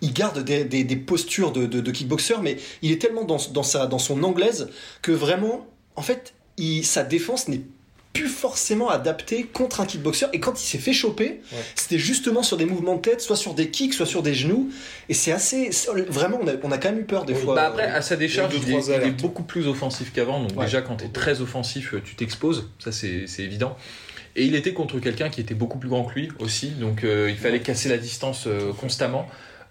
[0.00, 3.38] Il garde des, des- des postures de, de, de kickboxer, mais il est tellement dans,
[3.52, 4.68] dans, sa, dans son anglaise
[5.02, 7.62] que vraiment, en fait, il- sa défense n'est
[8.12, 10.26] plus forcément adaptée contre un kickboxer.
[10.34, 11.58] Et quand il s'est fait choper, Ouais.
[11.74, 14.70] c'était justement sur des mouvements de tête, soit sur des kicks, soit sur des genoux.
[15.08, 15.70] Et c'est assez.
[16.08, 17.40] Vraiment, on a, on a quand même eu peur des Oui.
[17.40, 17.54] fois.
[17.54, 20.40] Bah après, à sa décharge, il est, il est beaucoup plus offensif qu'avant.
[20.42, 20.66] Donc Ouais.
[20.66, 22.68] déjà, quand tu es très offensif, tu t'exposes.
[22.80, 23.78] Ça, c'est c'est évident.
[24.36, 26.70] Et il était contre quelqu'un qui était beaucoup plus grand que lui aussi.
[26.70, 29.26] Donc euh, il fallait casser la distance euh, constamment.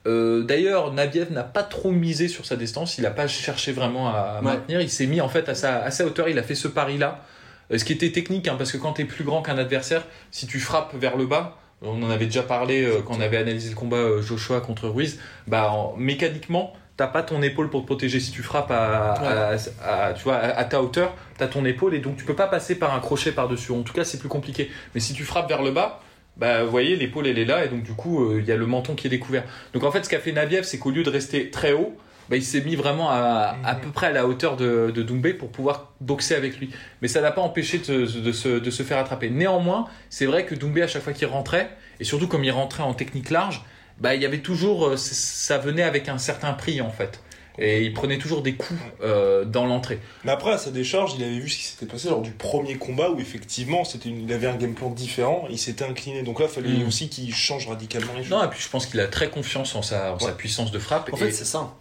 [0.07, 2.97] Euh, D'ailleurs, Nabiev n'a pas trop misé sur sa distance.
[2.97, 4.41] Il n'a pas cherché vraiment à Ouais.
[4.43, 4.81] maintenir.
[4.81, 6.29] Il s'est mis en fait à sa, à sa hauteur.
[6.29, 7.23] Il a fait ce pari-là.
[7.71, 10.03] Euh, Ce qui était technique, hein, parce que quand tu es plus grand qu'un adversaire,
[10.31, 13.37] si tu frappes vers le bas, on en avait déjà parlé euh, quand on avait
[13.37, 17.81] analysé le combat euh, Joshua contre Ruiz, bah, en- mécaniquement, t'as pas ton épaule pour
[17.81, 18.19] te protéger.
[18.19, 21.95] Si tu frappes à, à- à- tu vois, à, à ta hauteur, t'as ton épaule
[21.95, 23.71] et donc tu peux pas passer par un crochet par-dessus.
[23.71, 24.69] En tout cas, c'est plus compliqué.
[24.93, 25.99] Mais si tu frappes vers le bas,
[26.37, 28.55] bah, vous voyez, l'épaule elle est là et donc du coup, euh, il y a
[28.55, 29.43] le menton qui est découvert.
[29.73, 31.97] Donc en fait, ce qu'a fait Nabiev, c'est qu'au lieu de rester très haut,
[32.29, 35.33] bah, il s'est mis vraiment à, à peu près à la hauteur de, de Doumbé
[35.33, 36.69] pour pouvoir boxer avec lui.
[37.01, 39.31] Mais ça n'a pas empêché de, de se, de se faire attraper.
[39.31, 42.83] Néanmoins, c'est vrai que Doumbé, à chaque fois qu'il rentrait, et surtout comme il rentrait
[42.83, 43.63] en technique large,
[44.01, 47.21] bah, il y avait toujours, euh, ça venait avec un certain prix en fait.
[47.57, 49.99] Et il prenait toujours des coups euh, dans l'entrée.
[50.23, 52.75] Mais après, à sa décharge, il avait vu ce qui s'était passé lors du premier
[52.77, 56.23] combat où effectivement, c'était une- il avait un game plan différent, il s'était incliné.
[56.23, 56.87] Donc là, il fallait Mm.
[56.87, 58.31] aussi qu'il change radicalement les choses.
[58.31, 60.79] Non, et puis je pense qu'il a très confiance en sa, en sa puissance de
[60.79, 61.09] frappe.
[61.13, 61.75] En et- fait, c'est ça.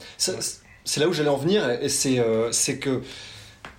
[0.85, 3.03] C'est là où j'allais en venir, et c'est euh, c'est que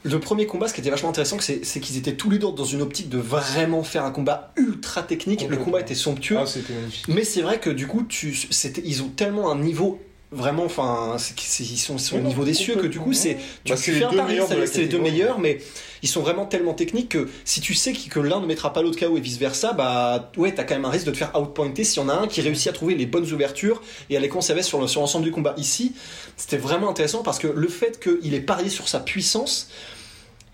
[0.03, 2.65] le premier combat, ce qui était vachement intéressant, c'est qu'ils étaient tous les deux dans
[2.65, 5.45] une optique de vraiment faire un combat ultra technique.
[5.49, 7.07] Le combat était somptueux, Ah, c'était magnifique.
[7.07, 8.35] mais c'est vrai que du coup, tu,
[8.83, 9.99] ils ont tellement un niveau
[10.31, 11.17] vraiment, enfin,
[11.59, 14.17] ils sont, au niveau des cieux que du coup, c'est tu, Bah, fais un deux
[14.17, 14.35] pari,
[14.67, 15.57] c'est les deux meilleurs, mais
[16.03, 18.97] ils sont vraiment tellement techniques que si tu sais que l'un ne mettra pas l'autre
[18.99, 21.83] KO et vice versa, bah ouais, t'as quand même un risque de te faire outpointer
[21.83, 24.29] s'il y en a un qui réussit à trouver les bonnes ouvertures et à les
[24.29, 25.53] conserver sur le- sur l'ensemble du combat.
[25.57, 25.93] Ici,
[26.37, 29.69] c'était vraiment intéressant parce que le fait qu'il ait parié sur sa puissance,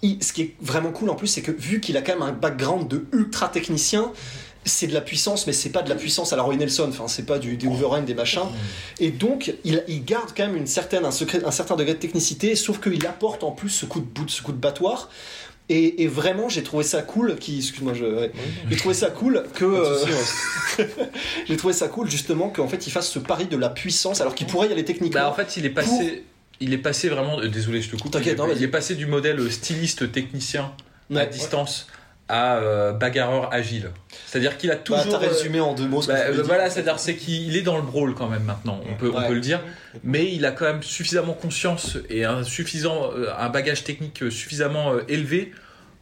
[0.01, 2.21] il- ce qui est vraiment cool en plus, c'est que vu qu'il a quand même
[2.27, 4.11] un background de ultra technicien,
[4.67, 7.07] c'est de la puissance, mais c'est pas de la puissance à la Roy Nelson, enfin,
[7.07, 8.41] c'est pas du, des overhand, des machins.
[8.99, 11.99] Et donc, il, il garde quand même une certaine, un, secret, un certain degré de
[11.99, 15.09] technicité, sauf qu'il apporte en plus ce coup de bout, ce coup de battoir.
[15.69, 17.35] Et, et vraiment, j'ai trouvé ça cool.
[17.35, 18.31] Qui, excuse-moi, je, ouais.
[18.69, 19.97] j'ai trouvé ça cool que euh,
[21.47, 24.33] j'ai trouvé ça cool justement qu'en fait il fasse ce pari de la puissance alors
[24.35, 25.21] qu'il pourrait y aller techniquement.
[25.21, 26.23] Bah, en fait, il est passé.
[26.59, 27.39] Il est passé vraiment.
[27.39, 28.11] euh, désolé, je te coupe.
[28.11, 28.57] T'inquiète, il, est- non, vas-y.
[28.57, 30.71] il est passé du modèle styliste technicien
[31.11, 31.27] à Ouais.
[31.27, 31.87] distance
[32.29, 33.91] à euh, bagarreur agile.
[34.25, 35.19] C'est-à-dire qu'il a Bah, toujours.
[35.19, 37.55] t'as euh, résumé en deux mots ce que bah, je euh, voilà, c'est-à-dire c'est qu'il
[37.55, 39.61] est dans le brawl quand même maintenant, on peut, on peut le dire,
[40.03, 44.91] mais il a quand même suffisamment conscience et un, suffisant, euh, un bagage technique suffisamment
[45.07, 45.53] élevé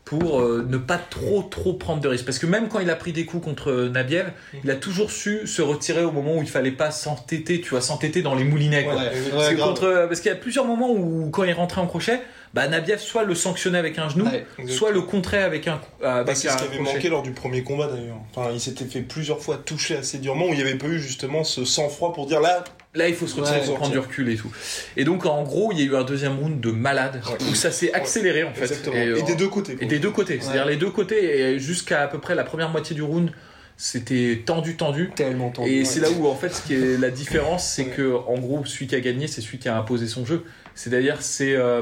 [0.03, 2.25] pour ne pas trop trop prendre de risques.
[2.25, 4.27] Parce que même quand il a pris des coups contre Nabiev,
[4.63, 7.81] il a toujours su se retirer au moment où il fallait pas s'entêter, tu vois,
[7.81, 8.83] s'entêter dans les moulinets.
[8.83, 8.95] quoi.
[8.97, 9.67] Ouais, Parce, ouais, que grave.
[9.69, 12.21] contre, parce qu'il y a plusieurs moments où quand il rentrait en crochet,
[12.55, 14.45] bah, Nabiev soit le sanctionnait avec un genou, Ouais.
[14.67, 16.93] soit le contrait avec un, Bah, c'est ce qui avait crochet.
[16.93, 18.15] manqué lors du premier combat d'ailleurs.
[18.33, 20.97] Enfin, il s'était fait plusieurs fois toucher assez durement où il n'y avait pas eu
[20.99, 22.63] justement ce sang-froid pour dire là,
[22.97, 24.49] Là, il faut se retirer, Ouais, faut prendre du recul et tout.
[24.95, 27.69] Et donc, en gros, il y a eu un deuxième round de malade où ça
[27.69, 28.61] s'est accéléré en fait.
[28.61, 28.95] exactement.
[28.95, 29.75] Et, Et, des deux côtés.
[29.81, 30.39] et des deux côtés.
[30.41, 33.31] C'est-à-dire les deux côtés, et jusqu'à à peu près la première moitié du round,
[33.75, 35.11] c'était tendu, tendu.
[35.13, 35.69] Tellement tendu.
[35.69, 35.85] Et Ouais.
[35.85, 38.87] c'est là où en fait ce qui est la différence, c'est que en gros celui
[38.87, 40.45] qui a gagné, c'est celui qui a imposé son jeu.
[40.75, 41.81] C'est-à-dire c'est euh,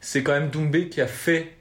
[0.00, 1.52] c'est quand même Doumbé qui a fait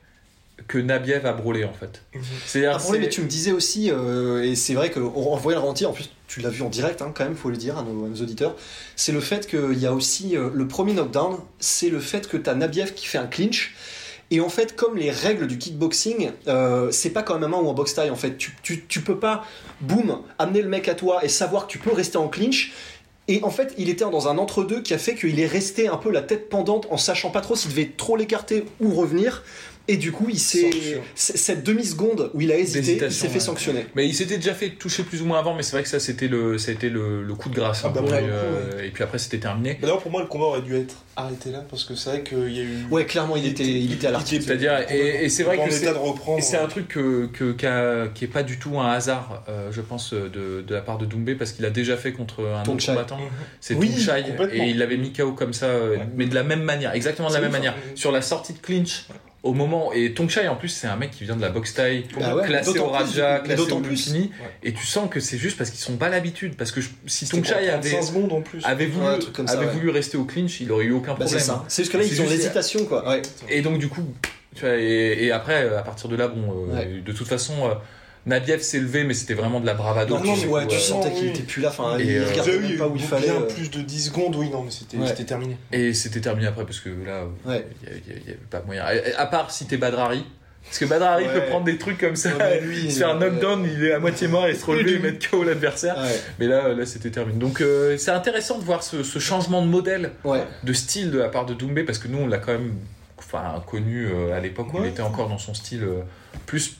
[0.68, 2.02] que Nabiev a brûlé en fait.
[2.14, 2.22] Mhm.
[2.46, 5.66] C'est-à-dire Ah, c'est- mais tu me disais aussi, euh, et c'est vrai qu'en voyant le
[5.66, 7.82] rentier, en plus tu l'as vu en direct, hein, quand même, faut le dire à
[7.84, 8.56] nos, à nos auditeurs,
[8.96, 12.38] c'est le fait qu'il y a aussi euh, le premier knockdown, c'est le fait que
[12.38, 13.74] tu as Nabiev qui fait un clinch.
[14.32, 17.68] Et en fait, comme les règles du kickboxing, euh, c'est pas comme un MMA ou
[17.68, 18.12] en box taille.
[18.12, 19.44] En fait, tu, tu, tu peux pas,
[19.82, 22.72] boum, amener le mec à toi et savoir que tu peux rester en clinch.
[23.30, 25.98] Et en fait, il était dans un entre-deux qui a fait qu'il est resté un
[25.98, 29.44] peu la tête pendante en sachant pas trop s'il devait trop l'écarter ou revenir.
[29.92, 30.70] Et du coup, il s'est
[31.16, 33.40] cette demi-seconde où il a hésité, il s'est fait ouais.
[33.40, 33.86] sanctionner.
[33.96, 36.00] Mais il s'était déjà fait toucher plus ou moins avant, mais c'est vrai que ça
[36.00, 37.82] c'était le, ça a été le, le coup de grâce.
[37.84, 39.72] Ah hein, bah pour ouais, euh, Et puis après c'était terminé.
[39.82, 42.24] Mais D'ailleurs, pour moi, le combat aurait dû être arrêté là parce que c'est vrai
[42.24, 42.86] qu'il y a eu.
[42.92, 44.44] Ouais, clairement, il était, il était à l'article.
[44.46, 46.38] C'est-à-dire, et, et c'est vrai que c'est état de reprendre.
[46.38, 49.82] Et c'est un truc que, que- qui, est pas du tout un hasard, euh, je
[49.82, 52.86] pense, de, de la part de Doumbé, parce qu'il a déjà fait contre un autre
[52.86, 53.18] combattant.
[53.18, 53.24] Mhm.
[53.60, 53.92] C'est Oui,
[54.54, 57.34] et il l'avait mis KO comme ça, euh, mais de la même manière, exactement de
[57.34, 57.74] la même manière.
[57.74, 57.92] hein.
[57.96, 59.08] Sur la sortie de clinch,
[59.42, 62.04] au moment, et Tongchai en plus, c'est un mec qui vient de la boxe taille,
[62.20, 64.30] Bah ouais, classé au Raja, classé au Ouais.
[64.64, 67.28] et tu sens que c'est juste parce qu'ils sont pas l'habitude, parce que je- si
[67.28, 68.66] Tongchai avait, 35 secondes en plus.
[68.66, 69.72] avait voulu, comme ça, avait ouais.
[69.72, 71.40] voulu rester au clinch, il aurait eu aucun Bah, problème.
[71.40, 71.64] c'est ça.
[71.70, 73.18] C'est juste que là, ils ont l'hésitation, quoi.
[73.50, 74.04] Et donc du coup,
[74.56, 77.74] tu vois, et, et après, à partir de là, bon, euh, de toute façon, euh,
[78.26, 80.18] Nabiev s'est levé, mais c'était vraiment de la bravado.
[80.18, 81.70] Non, non, mais ouais, tu euh, sentais qu'il était plus là.
[81.70, 83.28] Enfin, Et, il euh, regardait même pas où il fallait.
[83.28, 83.48] bien euh.
[83.48, 85.14] plus de 10 secondes, oui, non, mais c'était Ouais.
[85.26, 85.58] terminé.
[85.72, 87.68] Et c'était terminé après parce que là, il Ouais.
[87.84, 88.84] n'y avait pas moyen.
[89.18, 90.26] À, part si t'es Badrari.
[90.66, 91.34] Parce que Badrari Ouais.
[91.34, 93.30] peut prendre des trucs comme ça, lui, il se fait un ouais.
[93.30, 95.98] knockdown, il est à moitié mort et se relever et mettre KO l'adversaire.
[95.98, 96.20] Ouais.
[96.38, 97.40] Mais là, là c'était terminé.
[97.40, 100.44] Donc euh, c'est intéressant de voir ce, ce changement de modèle, Ouais.
[100.64, 102.74] de style de la part de Doumbé, parce que nous on l'a quand même
[103.18, 106.02] enfin, connu euh, à l'époque où il était encore dans son style euh,
[106.46, 106.76] plus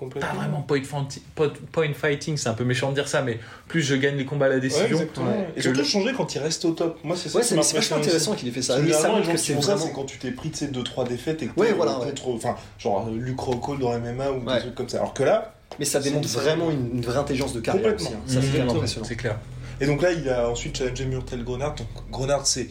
[0.00, 0.28] Complètement.
[0.30, 3.38] pas vraiment point, fanti- point- point fighting, c'est un peu méchant de dire ça, mais
[3.68, 4.86] plus je gagne les combats à la Ouais, décision.
[4.86, 5.26] exactement.
[5.30, 5.48] Ouais.
[5.52, 6.98] Et Que surtout le- changer quand il reste au top.
[7.04, 8.40] Moi, c'est ça Ouais, c'est c'est vachement intéressant aussi.
[8.40, 8.78] qu'il ait fait ça.
[8.78, 9.86] Mais ça montre que c'est font ça, vraiment.
[9.86, 12.06] c'est quand tu t'es pris de ces 2-3 défaites et que Ouais, voilà, ouais.
[12.08, 14.54] contre, enfin, genre euh, Luke Rockhold dans MMA ou Ouais.
[14.54, 14.96] des trucs comme ça.
[14.98, 18.06] Alors que là, Mais ça démontre C'est- vraiment une, une vraie intelligence de carrière aussi.
[18.06, 18.20] Complètement.
[18.26, 18.32] hein.
[18.32, 19.06] Ça, c'est vraiment impressionnant.
[19.06, 19.36] C'est clair.
[19.80, 21.74] et donc là, il a ensuite challengé Murtel Grenard.
[21.76, 22.68] Donc Grenard, c'est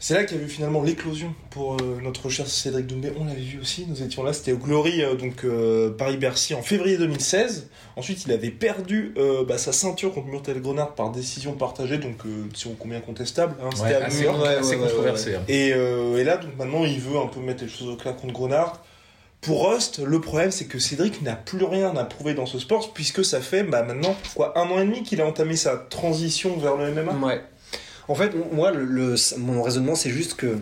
[0.00, 3.12] c'est là qu'il y a eu finalement l'éclosion pour euh, notre cher Cédric Doumbé.
[3.18, 6.62] On l'avait vu aussi, nous étions là, c'était au Glory, euh, donc euh, Paris-Bercy en
[6.62, 7.68] février 2016.
[7.96, 12.24] Ensuite, il avait perdu euh, bah, sa ceinture contre Murtel Grenard par décision partagée, donc
[12.26, 13.56] euh, décision combien contestable.
[13.60, 14.40] hein, c'était Ouais, à New assez, York.
[14.42, 15.34] ouais, assez ouais, ouais, controversé.
[15.34, 15.42] hein.
[15.48, 18.14] Et, euh, et là, donc maintenant, il veut un peu mettre les choses au clair
[18.14, 18.84] contre Grenard.
[19.40, 22.92] Pour Rust, le problème, c'est que Cédric n'a plus rien à prouver dans ce sport,
[22.92, 26.56] puisque ça fait bah, maintenant quoi, un an et demi qu'il a entamé sa transition
[26.56, 27.12] vers le MMA.
[27.24, 27.40] Ouais.
[28.08, 30.56] En fait, moi, le, le- mon raisonnement, c'est juste que.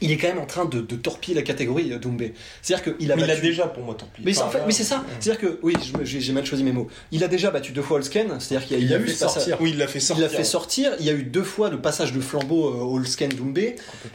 [0.00, 2.32] Il est quand même en train de, de torpiller la catégorie euh, Doumbé.
[2.62, 4.22] C'est-à-dire qu'il a Mais il a battu- déjà, pour moi, tant pis.
[4.24, 5.04] Mais, c'est- en fait, mais c'est ça.
[5.18, 5.74] C'est-à-dire que, oui,
[6.04, 6.86] j'ai mal choisi mes mots.
[7.10, 9.08] Il a déjà battu deux fois Holsken, c'est-à-dire qu'il y a, Il il a eu
[9.08, 9.56] sortir.
[9.60, 10.22] Oui, il l'a fait Il sortir.
[10.24, 10.92] l'a fait sortir.
[11.00, 13.74] Il y a eu deux fois le passage de flambeau euh, Holsken Doumbé.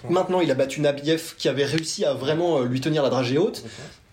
[0.10, 3.38] Maintenant, il a battu Nabiev qui avait réussi à vraiment euh, lui tenir la dragée
[3.38, 3.66] haute.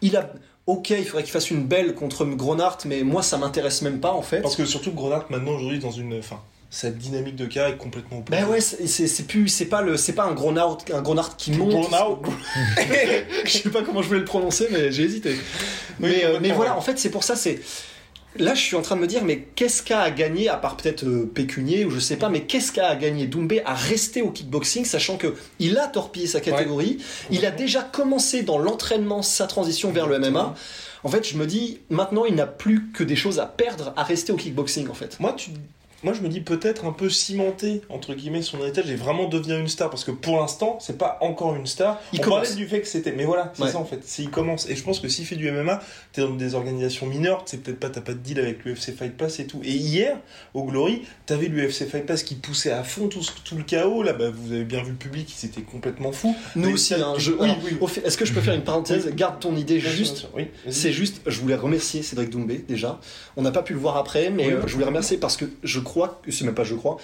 [0.02, 0.32] Il a.
[0.66, 4.12] Ok, il faudrait qu'il fasse une belle contre Gronart, mais moi ça m'intéresse même pas
[4.12, 4.40] en fait.
[4.40, 6.18] Parce que surtout que Grenard, maintenant, aujourd'hui, dans une.
[6.18, 6.40] Enfin,
[6.70, 8.40] sa dynamique de carrière est complètement opposée.
[8.40, 11.90] Ben ouais, c'est plus, c'est pas le, c'est pas un Gronart, un Gronart qui monte.
[13.44, 15.34] Je sais pas comment je voulais le prononcer, mais j'ai hésité.
[15.98, 17.60] mais, Oui, euh, mais voilà, en fait, c'est pour ça, c'est.
[18.38, 20.76] là, je suis en train de me dire, mais qu'est-ce qu'a à gagner, à part
[20.76, 24.22] peut-être euh, pécunier ou je sais pas, mais qu'est-ce qu'a à gagner Doumbé à rester
[24.22, 26.98] au kickboxing, sachant que il a torpillé sa catégorie,
[27.32, 30.54] il a déjà commencé dans l'entraînement sa transition vers le MMA.
[31.02, 34.04] En fait, je me dis, maintenant, il n'a plus que des choses à perdre à
[34.04, 35.18] rester au kickboxing, en fait.
[35.18, 35.50] Moi, tu...
[36.02, 39.58] Moi, je me dis peut-être un peu cimenter, entre guillemets, son héritage et vraiment devenir
[39.58, 39.90] une star.
[39.90, 42.00] Parce que pour l'instant, c'est pas encore une star.
[42.12, 42.48] Il On commence.
[42.48, 43.12] parlait du fait que c'était.
[43.12, 43.70] Mais voilà, c'est Ouais.
[43.70, 44.00] ça en fait.
[44.04, 44.68] C'est il commence.
[44.68, 45.80] Et je pense que s'il fait du MMA,
[46.12, 49.16] t'es dans des organisations mineures, c'est peut-être pas, t'as pas de deal avec l'UFC Fight
[49.16, 49.60] Pass et tout.
[49.64, 50.16] Et hier,
[50.54, 54.02] au Glory, t'avais l'UFC Fight Pass qui poussait à fond tout, tout le chaos.
[54.02, 56.34] Là, bah, vous avez bien vu le public, il s'était complètement fou.
[56.56, 57.88] Nous Mais aussi, hein, je- oui, oui.
[57.88, 59.04] fait, Est-ce que je peux faire une parenthèse?
[59.06, 59.12] Oui.
[59.14, 60.28] Garde ton idée juste.
[60.34, 60.46] Oui.
[60.70, 62.98] C'est juste, je voulais remercier Cédric Doumbé déjà.
[63.36, 64.52] On n'a pas pu le voir après, mais Oui.
[64.54, 66.98] euh, je voulais remercier parce que je crois, que c'est même pas je crois,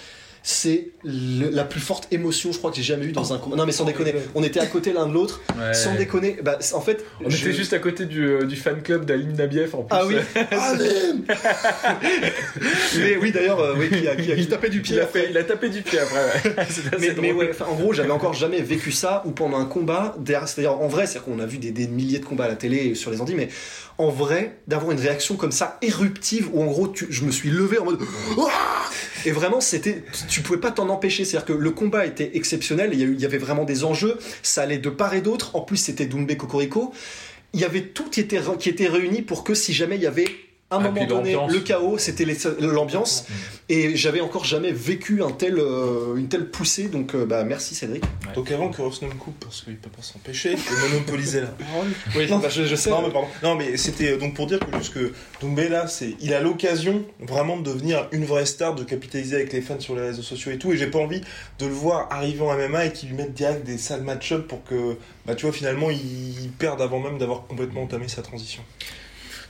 [0.49, 3.57] c'est la plus forte émotion, je crois, que j'ai jamais eu dans un combat.
[3.57, 5.73] Non, mais sans déconner, on était à côté l'un de l'autre, Ouais.
[5.73, 6.37] sans déconner.
[6.41, 9.33] Bah, en fait, On je- était juste à côté du, euh, du fan club d'Alim
[9.33, 9.87] Nabiev en plus.
[9.91, 10.15] Ah oui,
[12.97, 15.03] Mais oui, d'ailleurs, euh, oui, qui a, qui a- qui tapait du pied il, a
[15.03, 15.21] après.
[15.23, 16.15] fait, il a tapé du pied après.
[16.23, 16.65] ouais.
[16.99, 20.15] Mais, mais ouais, en gros, j'avais encore jamais vécu ça ou pendant un combat.
[20.25, 22.77] C'est-à-dire, en vrai, c'est-à-dire qu'on a vu des, des milliers de combats à la télé
[22.77, 23.49] et sur les Andes, mais
[23.97, 27.49] en vrai, d'avoir une réaction comme ça éruptive où en gros, tu- je me suis
[27.49, 27.99] levé en mode.
[29.25, 31.25] Et vraiment, c'était, tu pouvais pas t'en empêcher.
[31.25, 32.91] C'est-à-dire que le combat était exceptionnel.
[32.93, 34.17] Il y, avait vraiment des enjeux.
[34.43, 35.55] Ça allait de part et d'autre.
[35.55, 36.93] En plus, c'était Doumbé Cocorico.
[37.53, 40.07] Il y avait tout qui était, qui était réuni pour que si jamais il y
[40.07, 40.27] avait
[40.69, 42.25] un Ah, moment donné le chaos, c'était
[42.59, 43.25] l'ambiance.
[43.69, 46.87] Et j'avais encore jamais vécu un tel, euh, une telle poussée.
[46.89, 48.03] Donc, euh, bah, merci Cédric.
[48.35, 51.87] Donc avant que Rosnan coupe, parce qu'il peut pas s'empêcher, de monopoliser la parole.
[52.15, 52.89] Oui, Non, bah, je, je sais.
[52.89, 53.27] Non mais pardon.
[53.43, 57.03] Non mais c'était donc pour dire que juste que Doumbé là, c'est il a l'occasion
[57.19, 60.51] vraiment de devenir une vraie star, de capitaliser avec les fans sur les réseaux sociaux
[60.51, 60.71] et tout.
[60.73, 61.21] Et j'ai pas envie
[61.59, 64.63] de le voir arriver en MMA et qu'il lui mette direct des sales match-up pour
[64.65, 68.63] que bah tu vois finalement il, il perde avant même d'avoir complètement entamé sa transition.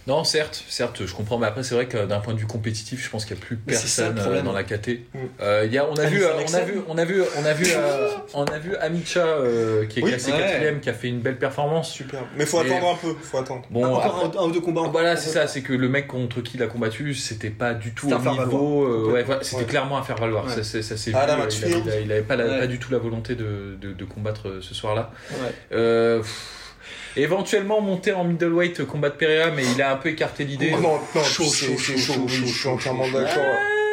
[0.08, 3.04] Non, certes, certes, je comprends, mais après c'est vrai que d'un point de vue compétitif,
[3.04, 4.88] je pense qu'il n'y a plus Mais ça, personne euh, dans la KT.
[5.14, 5.18] Mm.
[5.42, 7.46] Euh, il y a, on a vu, euh, on a vu, on a vu, on
[7.46, 10.38] a vu, euh, on a vu Amicha euh, qui est Oui, classé ouais.
[10.40, 11.92] quatrième, qui a fait une belle performance.
[11.92, 12.22] Super.
[12.38, 13.64] Mais faut Et- attendre un peu, faut attendre.
[13.70, 14.88] Bon, Ah, après- encore un, un ou deux combats.
[14.90, 17.92] Voilà, c'est ça, c'est que le mec contre qui il a combattu, c'était pas du
[17.94, 18.86] tout au niveau.
[18.86, 19.68] euh, ouais, c'était Ouais.
[19.68, 20.46] clairement à faire valoir.
[20.46, 20.64] Ouais.
[20.64, 21.34] Ça, ça s'est Ah, vu.
[21.34, 21.84] il, a- field.
[21.86, 22.60] il a- il avait pas, la- Ouais.
[22.60, 25.12] pas du tout la volonté de, de, de combattre ce soir-là.
[27.18, 30.72] Euh, éventuellement monter en middleweight combattre Pereira, mais il a un peu écarté l'idée.
[30.76, 33.20] Oh, non, non, Chaud, chaud, c'est chaud, chaud, oui, chaud, je suis chaud, entièrement chaud.
[33.20, 33.44] d'accord.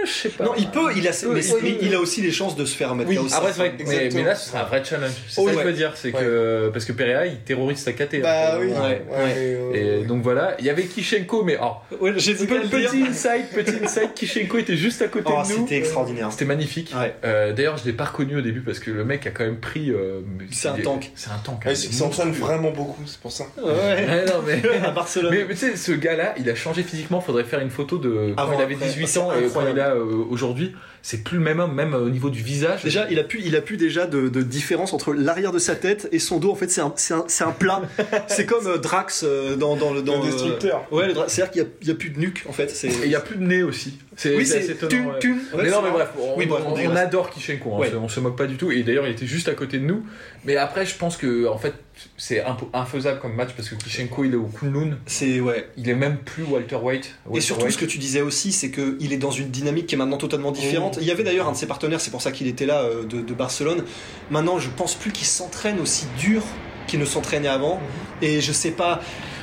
[0.04, 0.44] Je sais pas.
[0.44, 1.58] Non, il peut, il a, mais, il peut.
[1.62, 3.26] mais il a aussi les chances de se faire mettre Oui, KO.
[3.34, 3.74] Après, c'est vrai
[4.14, 5.12] mais, là, ce sera un vrai challenge.
[5.28, 5.92] C'est Oh, ça que je veux dire.
[5.96, 8.20] C'est que, parce que Pereira, il terrorise sa KT.
[8.22, 8.58] Bah hein.
[8.60, 8.68] oui.
[8.68, 9.02] Ouais.
[9.10, 9.58] Ouais.
[9.72, 13.46] mais, Et donc voilà, il y avait Kishenko, mais oh, Ouais, j'ai petit, petit inside,
[13.54, 15.60] petit inside, Kishenko était juste à côté Oh, de nous.
[15.66, 16.30] c'était extraordinaire.
[16.32, 16.92] C'était magnifique.
[16.98, 17.14] Ouais.
[17.24, 19.58] Euh, D'ailleurs, je l'ai pas reconnu au début parce que le mec a quand même
[19.58, 19.90] pris.
[19.90, 21.10] euh, C'est un tank.
[21.14, 21.62] C'est un tank.
[21.66, 22.48] hein, c'est il s'entraîne monstrueux.
[22.48, 23.44] vraiment beaucoup, c'est pour ça.
[23.56, 23.70] Ouais.
[23.72, 24.60] Ouais, non, mais.
[24.84, 25.34] à Barcelone.
[25.34, 27.20] Mais, tu sais, ce gars-là, il a changé physiquement.
[27.20, 28.86] Faudrait faire une photo de quand il avait après.
[28.88, 30.74] 18 C'est ans et quand il a euh, aujourd'hui.
[31.02, 32.82] C'est plus le même homme, même au niveau du visage.
[32.82, 35.76] Déjà, il a pu, il a pu déjà de, de différence entre l'arrière de sa
[35.76, 36.50] tête et son dos.
[36.50, 37.82] En fait, c'est un, c'est un, c'est un plat.
[38.26, 40.86] c'est comme euh, Drax euh, dans, dans le dans Le destructeur.
[40.90, 42.70] Ouais, c'est-à-dire qu'il y a, il y a plus de nuque en fait.
[42.70, 42.88] C'est.
[42.88, 43.98] Et il n'y a plus de nez aussi.
[44.16, 45.10] C'est Oui, c'est étonnant.
[45.12, 45.18] ouais.
[45.62, 47.92] mais non, mais bref, on, Oui, bref, on on- adore Kishenko, hein, Ouais.
[47.94, 48.70] on se moque pas du tout.
[48.70, 50.04] Et d'ailleurs, il était juste à côté de nous.
[50.44, 51.74] Mais après, je pense que en fait,
[52.16, 52.42] c'est
[52.72, 54.98] infaisable comme match parce que Kishenko, il est au Kunlun.
[55.06, 55.68] C'est ouais.
[55.76, 57.14] Il est même plus Walter White.
[57.34, 59.98] Et surtout, ce que tu disais aussi, c'est qu'il est dans une dynamique qui est
[59.98, 60.98] maintenant totalement différente.
[61.00, 63.04] Il y avait d'ailleurs un de ses partenaires, c'est pour ça qu'il était là, euh,
[63.04, 63.84] de, de Barcelone.
[64.30, 66.42] Maintenant, je pense plus qu'il s'entraîne aussi dur
[66.86, 67.80] qu'il ne s'entraînait avant.
[68.22, 69.00] Et je sais pas.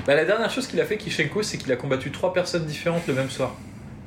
[0.07, 3.07] Bah, la dernière chose qu'il a fait, Kishenko, c'est qu'il a combattu trois personnes différentes
[3.07, 3.55] le même soir.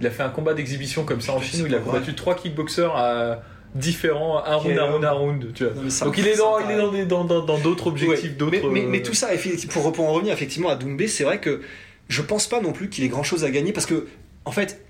[0.01, 2.34] Il a fait un combat d'exhibition comme ça en Chine où il a combattu trois
[2.34, 3.42] kickboxers à
[3.74, 5.53] différents, un round, un round, un round.
[5.55, 5.74] Tu vois.
[5.74, 8.28] Non, Donc il est dans, il est dans des- dans dans- dans d'autres objectifs, Ouais.
[8.36, 8.68] d'autres.
[8.70, 9.28] Mais, mais- mais euh, tout ça,
[9.70, 11.61] pour, pour en revenir effectivement à Doumbé, c'est vrai que
[12.09, 14.07] je pense pas non plus qu'il ait grand chose à gagner parce que,
[14.45, 14.80] en fait,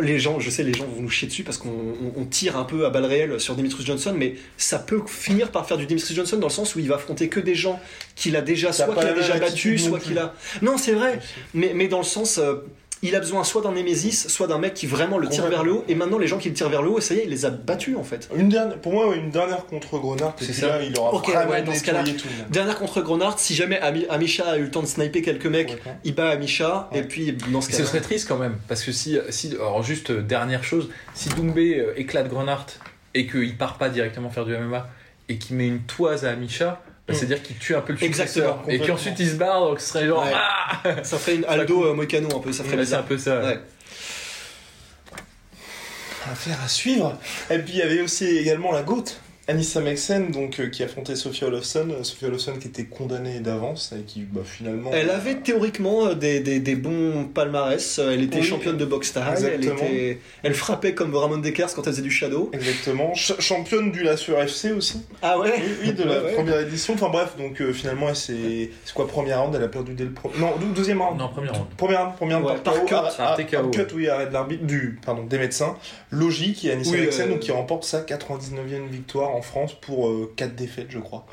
[0.00, 2.56] les gens, je sais, les gens vont nous chier dessus parce qu'on on- on tire
[2.56, 5.84] un peu à balles réelles sur Demetrius Johnson, mais ça peut finir par faire du
[5.86, 7.78] Demetrius Johnson dans le sens où il va affronter que des gens
[8.16, 10.32] qu'il a déjà, soit qu'il a déjà battu, soit qu'il a.
[10.62, 11.18] Non, c'est vrai,
[11.52, 12.38] mais, mais dans le sens.
[12.38, 12.54] euh,
[13.02, 15.72] il a besoin soit d'un Némésis, soit d'un mec qui vraiment le tire vers le
[15.72, 15.84] haut.
[15.88, 17.46] Et maintenant, les gens qui le tirent vers le haut, ça y est, il les
[17.46, 18.28] a battus en fait.
[18.36, 20.66] Une dernière, pour moi, une dernière contre Grenard, C'est ça.
[20.78, 22.04] là, il aura Ok, vraiment ouais, dans ce cas-là.
[22.50, 25.70] Dernière contre Grenard, si jamais Ami- Amisha a eu le temps de sniper quelques mecs,
[25.70, 25.92] Ouais.
[26.04, 26.98] il bat Amisha, Ouais.
[26.98, 29.52] et puis dans ce Et cas ce serait triste quand même, parce que si, si
[29.54, 32.66] alors juste euh, dernière chose, si Doumbé euh, éclate Grenard
[33.14, 34.88] et qu'il part pas directement faire du MMA
[35.28, 37.20] et qu'il met une toise à Amisha, bah, Mm.
[37.20, 38.58] c'est-dire qu'il tue un peu le Exactement, successeur.
[38.62, 38.94] Et puis complètement.
[38.94, 40.32] ensuite il se barre, donc ce serait genre Ouais.
[40.34, 43.18] ah ça ferait une Aldo euh, Moicano un peu, ça ferait Ouais, C'est un peu
[43.18, 43.40] ça.
[43.40, 43.60] Ouais.
[46.30, 47.18] Affaire à suivre.
[47.50, 49.04] Et puis il y avait aussi également la GOAT,
[49.50, 51.88] Anissa Mexen, donc, euh, qui affrontait Sophia Olofsson.
[51.90, 54.90] Euh, Sophia Olofsson qui était condamnée d'avance et qui, bah, finalement.
[54.92, 57.98] Elle avait théoriquement euh, des, des, des bons palmarès.
[57.98, 59.24] Euh, Elle était Oui, championne de boxe thaï.
[59.38, 59.76] Elle, exactement.
[59.88, 60.18] était...
[60.42, 62.50] elle frappait comme Ramon Dekers quand elle faisait du shadow.
[62.52, 63.14] Exactement.
[63.14, 65.02] Ch- championne du Lassure FC aussi.
[65.22, 65.52] Ah ouais?
[65.56, 66.32] Oui, oui, de la Ouais, ouais.
[66.34, 66.94] première édition.
[66.94, 69.54] Enfin bref, donc euh, finalement, elle c'est quoi, première round?
[69.54, 70.38] Elle a perdu dès le premier.
[70.38, 71.18] Non, deuxième round.
[71.18, 71.66] Non, première ronde.
[71.76, 73.62] Première round, première round Ouais, par, par cut, arrêt- par arrêt- TKO.
[73.62, 75.76] par cut, oui, arrêt de l'arbitre, du, pardon, des médecins.
[76.10, 80.10] Logique, et Anissa Oui, Mexen, euh, donc, qui remporte sa 99e victoire en France pour
[80.36, 81.26] 4 défaites, je crois.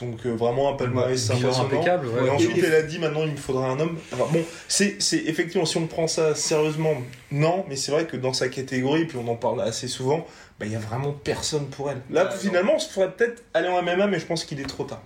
[0.00, 1.66] Donc euh, vraiment un palmarès impressionnant.
[1.66, 2.26] impeccable, ouais.
[2.26, 3.98] Et ensuite, Et- elle a dit maintenant il me faudra un homme.
[4.12, 6.94] Alors, bon, c'est c'est- effectivement, si on prend ça sérieusement,
[7.30, 10.26] non, mais c'est vrai que dans sa catégorie, puis on en parle assez souvent,
[10.58, 12.00] bah, il y a vraiment personne pour elle.
[12.10, 14.68] Là, Ah, finalement, on se ferait peut-être aller en MMA, mais je pense qu'il est
[14.68, 15.02] trop tard.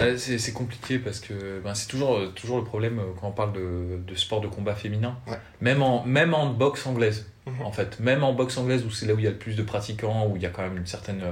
[0.00, 3.32] Ouais, C'est compliqué parce que ben, c'est toujours, euh, toujours le problème euh, quand on
[3.32, 5.16] parle de, de sport de combat féminin.
[5.28, 5.36] Ouais.
[5.60, 7.62] Même, en, même en boxe anglaise, Mhm.
[7.64, 8.00] en fait.
[8.00, 10.26] Même en boxe anglaise où c'est là où il y a le plus de pratiquants,
[10.26, 11.22] où il y a quand même une certaine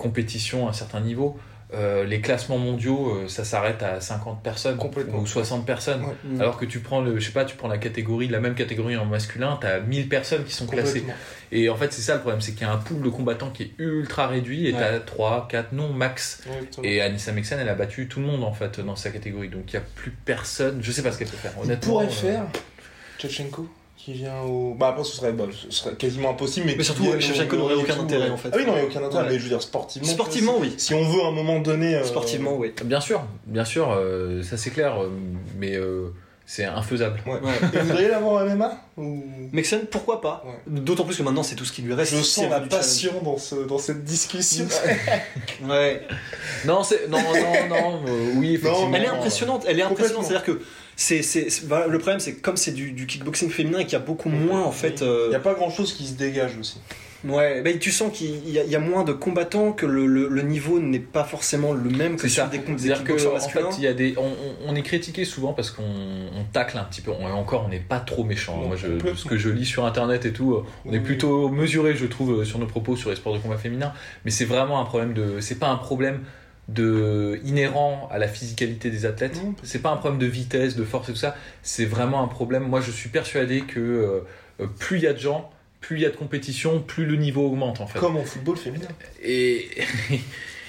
[0.00, 1.38] compétition, un certain niveau.
[1.72, 4.76] euh, les classements mondiaux, euh, ça s'arrête à 50 personnes
[5.14, 6.02] ou 60 personnes.
[6.02, 6.14] Ouais.
[6.24, 6.40] Mm.
[6.40, 8.96] Alors que tu prends le, je sais pas, tu prends la catégorie, la même catégorie
[8.96, 11.04] en masculin, t'as 1000 personnes qui sont classées.
[11.52, 13.50] Et en fait, c'est ça le problème, c'est qu'il y a un pool de combattants
[13.50, 14.80] qui est ultra réduit et Ouais.
[14.80, 16.42] t'as 3, 4, non, max.
[16.82, 19.48] Et Anissa Mexen, elle a battu tout le monde en fait dans sa catégorie.
[19.48, 20.80] Donc il n'y a plus personne.
[20.82, 21.52] Je sais pas ce qu'elle peut faire.
[21.58, 22.42] Il Honnêtement, pourrait euh, faire
[24.04, 24.74] qui vient au.
[24.74, 26.74] Bah après, ce serait, bah, ce serait quasiment impossible, mais.
[26.76, 28.48] Mais surtout, qui vient Shevchenko au- n'aurait au- aucun au- intérêt, en fait.
[28.52, 29.30] Ah oui, non, il n'y a aucun intérêt, Ouais.
[29.32, 30.08] mais je veux dire, sportivement.
[30.08, 30.74] Sportivement, oui.
[30.78, 31.94] Si on veut à un moment donné.
[31.96, 32.72] euh, Sportivement, oui.
[32.84, 35.08] Bien sûr, bien sûr, euh, ça c'est clair, euh,
[35.58, 36.12] mais euh,
[36.50, 37.22] c'est infaisable.
[37.26, 37.34] Ouais.
[37.34, 37.52] Ouais.
[37.72, 39.22] Et vous voudriez l'avoir en MMA ou...
[39.52, 40.42] Mexen, pourquoi pas?
[40.44, 40.80] Ouais.
[40.80, 42.10] D'autant plus que maintenant, c'est tout ce qui lui reste.
[42.10, 44.66] Je c'est sens la passion dans, ce, dans cette discussion.
[45.62, 46.02] Ouais.
[46.64, 48.02] Non, c'est non, non, non.
[48.08, 48.90] euh, oui, effectivement.
[48.92, 50.24] Elle est impressionnante, elle est impressionnante.
[50.24, 50.60] C'est-à-dire que
[50.96, 53.92] c'est, c'est, voilà, le problème, c'est que comme c'est du, du kickboxing féminin et qu'il
[53.92, 55.02] y a beaucoup moins en fait.
[55.02, 56.80] Il euh, n'y a pas grand chose qui se dégage aussi.
[57.24, 60.06] Ouais, mais tu sens qu'il y a, il y a moins de combattants, que le,
[60.06, 63.60] le- le niveau n'est pas forcément le même que sur des, des kickboxers en fait,
[63.62, 63.70] masculins.
[63.80, 64.14] y a des,
[64.66, 67.10] on, est critiqué souvent parce qu'on on tacle un petit peu.
[67.10, 68.56] On, encore, on n'est pas trop méchant.
[68.56, 71.94] Moi, je, ce que je lis sur internet et tout, euh, on est plutôt mesuré,
[71.94, 73.92] je trouve, euh, sur nos propos sur les sports de combat féminin.
[74.24, 76.20] Mais c'est vraiment un problème de, c'est pas un problème
[76.68, 79.36] de inhérent à la physicalité des athlètes.
[79.44, 79.54] Non.
[79.62, 81.34] C'est pas un problème de vitesse, de force et tout ça.
[81.62, 82.62] C'est vraiment un problème.
[82.68, 83.80] Moi, je suis persuadé que
[84.60, 85.50] euh, plus il y a de gens,
[85.80, 87.98] plus il y a de compétition, plus le niveau augmente en fait.
[87.98, 88.88] Comme en football féminin.
[89.22, 89.68] Et,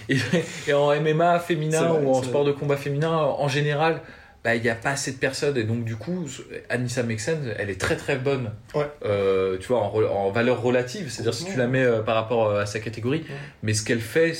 [0.10, 0.18] et,
[0.68, 4.02] et en MMA féminin vrai, ou en sport de combat féminin, en général,
[4.44, 5.58] bah, il n'y a pas assez de personnes.
[5.58, 6.28] Et donc, du coup,
[6.70, 8.52] Anissa Mexen, elle est très très bonne.
[8.74, 8.90] Ouais.
[9.06, 12.62] Euh, tu vois, en, valeur relative, c'est-à-dire si tu la mets euh, par rapport euh,
[12.62, 13.24] à sa catégorie.
[13.64, 14.34] Mais ce qu'elle fait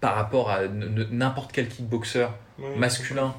[0.00, 2.26] par rapport à n'importe quel kickboxer
[2.58, 2.74] Ouais.
[2.76, 3.34] masculin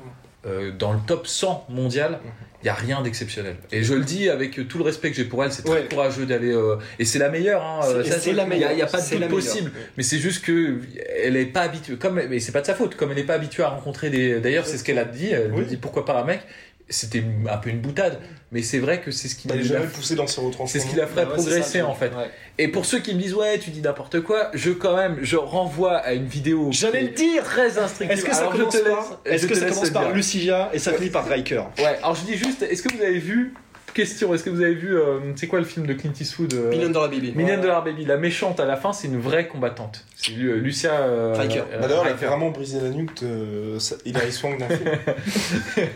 [0.48, 2.20] euh, dans le top 100 mondial,
[2.62, 3.56] il n'y a rien d'exceptionnel.
[3.72, 5.88] Et je le dis avec tout le respect que j'ai pour elle, c'est très Ouais.
[5.90, 6.52] courageux d'aller.
[6.52, 7.64] euh, et c'est la meilleure.
[7.64, 8.90] Hein, C'est- la Il n'y a, meilleure.
[8.90, 9.30] pas de doute meilleure.
[9.30, 9.72] possible.
[9.96, 10.80] Mais c'est juste que
[11.24, 11.96] elle est pas habituée.
[11.98, 12.96] Comme, mais c'est pas de sa faute.
[12.96, 14.40] Comme elle n'est pas habituée à rencontrer des.
[14.40, 15.28] D'ailleurs, c'est ce qu'elle a dit.
[15.32, 15.60] Elle Oui.
[15.62, 16.42] me dit pourquoi pas un mec?
[16.90, 18.20] C'était un peu une boutade.
[18.52, 20.40] Mais c'est vrai que c'est ce qui Elle est lui a- jamais poussée dans ses
[20.40, 20.68] retranchements.
[20.68, 22.08] c'est ce qui la ouais, c'est progresser ça, en fait.
[22.16, 22.30] Ouais.
[22.58, 25.36] Et pour ceux qui me disent ouais tu dis n'importe quoi, je quand même je
[25.36, 26.70] renvoie à une vidéo.
[26.72, 27.44] J'allais le dire.
[27.44, 28.10] Très instructive.
[28.18, 30.14] Est-ce que ça Alors, commence par, est-ce que ça commence par
[30.74, 31.64] et ça finit par Riker?
[31.78, 31.98] Ouais.
[32.02, 33.54] Alors je dis juste, est-ce que vous avez vu
[33.98, 36.70] question Est-ce que vous avez vu euh, c'est quoi le film de Clint Eastwood euh,
[36.70, 37.34] Million Dollar Baby.
[37.36, 40.06] Million Dollar Baby, la méchante à la fin, c'est une vraie combattante.
[40.16, 41.60] C'est Lu- Lucia euh, Riker.
[41.74, 42.28] euh, Bah d'ailleurs, elle a Riker.
[42.28, 44.92] vraiment brisé la nuque de ça- Hilary Swank d'un film.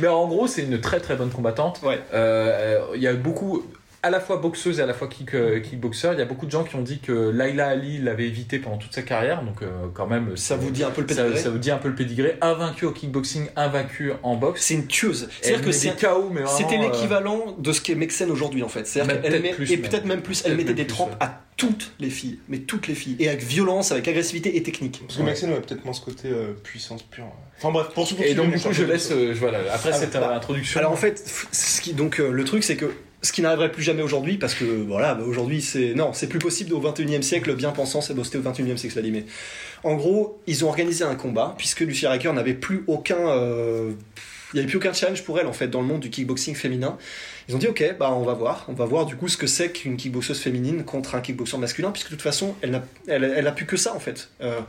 [0.00, 1.80] Mais en gros, c'est une très très bonne combattante.
[1.82, 1.98] Ouais.
[2.14, 3.64] Euh, Il y a beaucoup,
[4.06, 6.10] à la fois boxeuse et à la fois kick, euh, kickboxer.
[6.12, 8.76] Il y a beaucoup de gens qui ont dit que Laila Ali l'avait évité pendant
[8.76, 9.42] toute sa carrière.
[9.42, 11.72] Donc, euh, quand même, Ça vous dit un peu le ça, pédigré ça vous dit
[11.72, 12.38] un peu le pédigré.
[12.40, 14.62] Invaincu au kickboxing, invaincu en boxe.
[14.62, 15.28] C'est une tueuse.
[15.40, 18.86] C'est-à-dire que c'est KO, mais C'était euh, l'équivalent de ce qu'est Mexen aujourd'hui en fait.
[18.86, 19.90] C'est-à-dire qu'elle peut-être met, plus, et même.
[19.90, 21.08] peut-être même plus, elle mettait des ouais.
[21.18, 25.02] à toutes les filles, mais toutes les filles, et avec violence, avec agressivité et technique.
[25.06, 27.24] Parce que Maxine avait peut-être moins ce côté euh, puissance pure.
[27.58, 29.10] Enfin bref, pour Et donc, du coup, je laisse.
[29.10, 30.78] euh, voilà, après Ah, cette bah, introduction.
[30.78, 31.18] Alors en fait,
[31.52, 32.90] ce qui, donc euh, le truc c'est que
[33.26, 36.38] ce qui n'arriverait plus jamais aujourd'hui, parce que voilà, bah, aujourd'hui c'est non, c'est plus
[36.38, 37.54] possible au 21e siècle.
[37.54, 39.24] Bien pensant, c'est c'était au 21e siècle, mais
[39.82, 43.92] en gros, ils ont organisé un combat puisque Lucia Riker n'avait plus aucun, euh,
[44.52, 46.54] il n'y avait plus aucun challenge pour elle en fait dans le monde du kickboxing
[46.54, 46.96] féminin.
[47.48, 49.48] Ils ont dit ok, bah on va voir, on va voir du coup ce que
[49.48, 53.46] c'est qu'une kickboxeuse féminine contre un kickboxer masculin, puisque de toute façon elle n'a, elle
[53.46, 54.30] a plus que ça en fait.
[54.40, 54.60] Euh,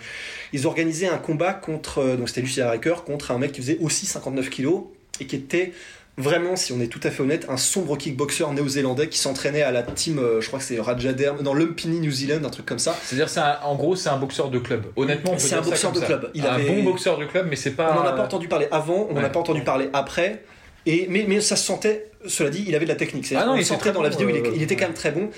[0.52, 3.62] ils ont organisé un combat contre, euh, donc c'était Lucia Riker contre un mec qui
[3.62, 4.86] faisait aussi 59 kilos
[5.20, 5.74] et qui était
[6.18, 9.72] vraiment, si on est tout à fait honnête, un sombre kickboxer néo-zélandais qui s'entraînait à
[9.72, 12.80] la team, euh, je crois que c'est Rajaderm, dans Lumpini New Zealand, un truc comme
[12.80, 12.96] ça.
[13.04, 14.86] C'est-à-dire, c'est un- en gros, c'est un boxeur de club.
[14.96, 16.06] Honnêtement, C'est un boxeur de ça.
[16.06, 16.32] club.
[16.34, 17.92] Il un avait- bon boxeur de club, mais c'est pas.
[17.92, 20.44] On n'en a pas entendu parler avant, on n'en a pas entendu parler après.
[20.86, 23.28] Et, mais, mais ça se sentait, cela dit, il avait de la technique.
[23.36, 25.12] Ah non, il sentait dans la vidéo, il, est- euh, il était quand même très
[25.12, 25.30] bon.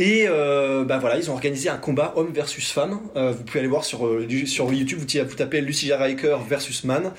[0.00, 3.00] Et euh, bah voilà, ils ont organisé un combat homme versus femme.
[3.16, 4.08] Euh, vous pouvez aller voir sur,
[4.46, 7.12] sur YouTube, vous tapez Lucia Riker versus Man.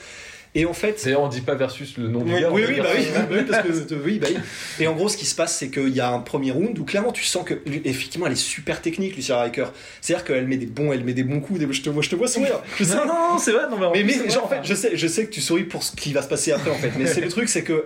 [0.56, 2.50] Et en fait, D'ailleurs, on dit pas versus le nom du gars.
[2.52, 2.88] oui, oui, bah
[3.30, 4.38] oui, parce que oui, bah oui.
[4.80, 6.86] Et en gros, ce qui se passe, c'est qu'il y a un premier round où
[6.86, 7.54] clairement tu sens que
[7.86, 9.68] effectivement elle est super technique, Lucia Riker.
[10.02, 11.60] C'est-à-dire qu'elle met des bons, elle met des bons coups.
[11.60, 11.72] Des...
[11.72, 12.62] Je te vois, je te vois sourire.
[12.78, 13.70] Je sais, Non, non, non, c'est vrai.
[13.70, 14.58] Non, mais, en mais, plus, mais c'est genre, en vrai.
[14.64, 16.72] fait, je sais, je sais que tu souris pour ce qui va se passer après
[16.72, 16.92] en fait.
[16.98, 17.86] Mais c'est le truc, c'est que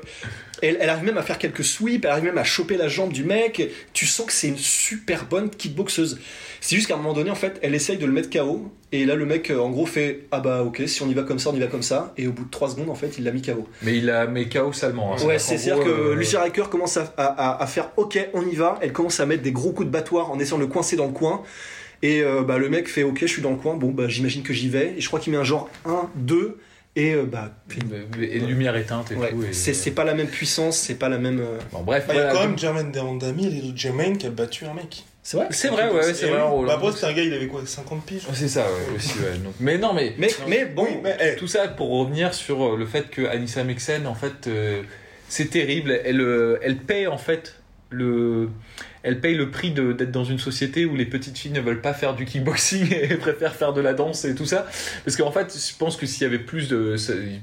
[0.61, 3.11] elle, elle arrive même à faire quelques sweeps, elle arrive même à choper la jambe
[3.11, 3.61] du mec.
[3.93, 6.19] Tu sens que c'est une super bonne kickboxeuse.
[6.61, 8.71] C'est juste qu'à un moment donné, en fait, elle essaye de le mettre KO.
[8.91, 11.23] Et là, le mec, euh, en gros, fait Ah bah ok, si on y va
[11.23, 12.13] comme ça, on y va comme ça.
[12.17, 13.67] Et au bout de 3 secondes, en fait, il l'a mis KO.
[13.81, 15.15] Mais il a mis KO salement.
[15.15, 15.25] hein.
[15.25, 18.55] Ouais, C'est-à-dire que euh, Lucia Riker commence à, à- à- à faire OK, on y
[18.55, 18.77] va.
[18.81, 21.07] Elle commence à mettre des gros coups de battoir en essayant de le coincer dans
[21.07, 21.41] le coin.
[22.03, 23.75] Et euh, bah, le mec fait OK, je suis dans le coin.
[23.75, 24.93] Bon, bah, j'imagine que j'y vais.
[24.97, 26.59] Et je crois qu'il met un genre 1, 2.
[26.95, 27.51] Et euh, bah,
[28.21, 29.43] Et lumière éteinte et ouais, tout.
[29.43, 31.39] et- c'est c'est pas la même puissance, c'est pas la même.
[31.39, 34.29] euh, Bon, bref, Bah, Il y a quand même Jermaine Derandami, Little Jermaine, qui a
[34.29, 35.03] battu un mec.
[35.25, 35.47] C'est vrai?
[35.51, 36.39] C'est vrai, ouais, ouais, c'est Et vrai.
[36.67, 38.27] Bah, après, c'était un gars, il avait quoi 50 piges?
[38.33, 39.37] C'est ça, ouais, aussi, ouais.
[39.43, 42.77] Donc, mais non, mais mais, mais bon, Oui, mais, tout ça pour revenir sur euh,
[42.77, 44.83] le fait que Anissa Mexen, en fait, euh,
[45.29, 45.97] c'est terrible.
[46.03, 47.55] Elle, euh, elle paye en fait
[47.89, 48.49] le,
[49.03, 51.81] elle paye le prix de- d'être dans une société où les petites filles ne veulent
[51.81, 54.65] pas faire du kickboxing et préfèrent faire de la danse et tout ça.
[55.05, 56.95] Parce qu'en fait, je pense que s'il y avait plus de,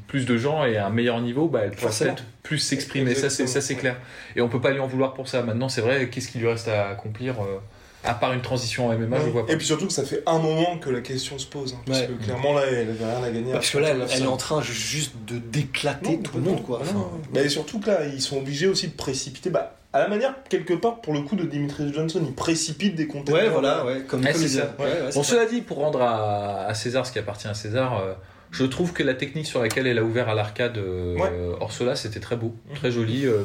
[0.09, 3.15] plus de gens et un meilleur niveau, bah, elle pourrait peut-être plus s'exprimer.
[3.15, 3.81] Ça, c'est, ça, c'est Exactement.
[3.81, 3.97] clair.
[4.37, 5.43] Et on peut pas lui en vouloir pour ça.
[5.43, 7.59] Maintenant, c'est vrai, qu'est-ce qu'il lui reste à accomplir euh,
[8.03, 9.53] à part une transition en MMA, je vois pas.
[9.53, 11.75] Et puis surtout que ça fait un moment que la question se pose.
[11.75, 12.07] hein, parce Ouais.
[12.07, 13.53] que clairement, là, elle avait rien à gagner.
[13.53, 16.79] parce que là, elle, est en train ju- juste de déclater tout le monde, quoi.
[16.81, 17.11] Enfin.
[17.35, 19.51] Bah, et surtout que là, ils sont obligés aussi de précipiter.
[19.51, 23.07] Bah, à la manière, quelque part, pour le coup de Dimitri Johnson, il précipite des
[23.09, 23.43] contenders.
[23.45, 24.74] ouais, voilà, ouais, comme, Ouais, comme c'est il- ça.
[24.78, 25.30] ouais, ouais, c'est Bon, ça.
[25.32, 28.12] cela dit, pour rendre à, à César ce qui appartient à César, euh,
[28.51, 31.31] je trouve que la technique sur laquelle elle a ouvert à l'arcade euh, Ouais.
[31.61, 32.77] Orsola, c'était très beau, Mhm.
[32.77, 33.27] très joli.
[33.27, 33.43] euh,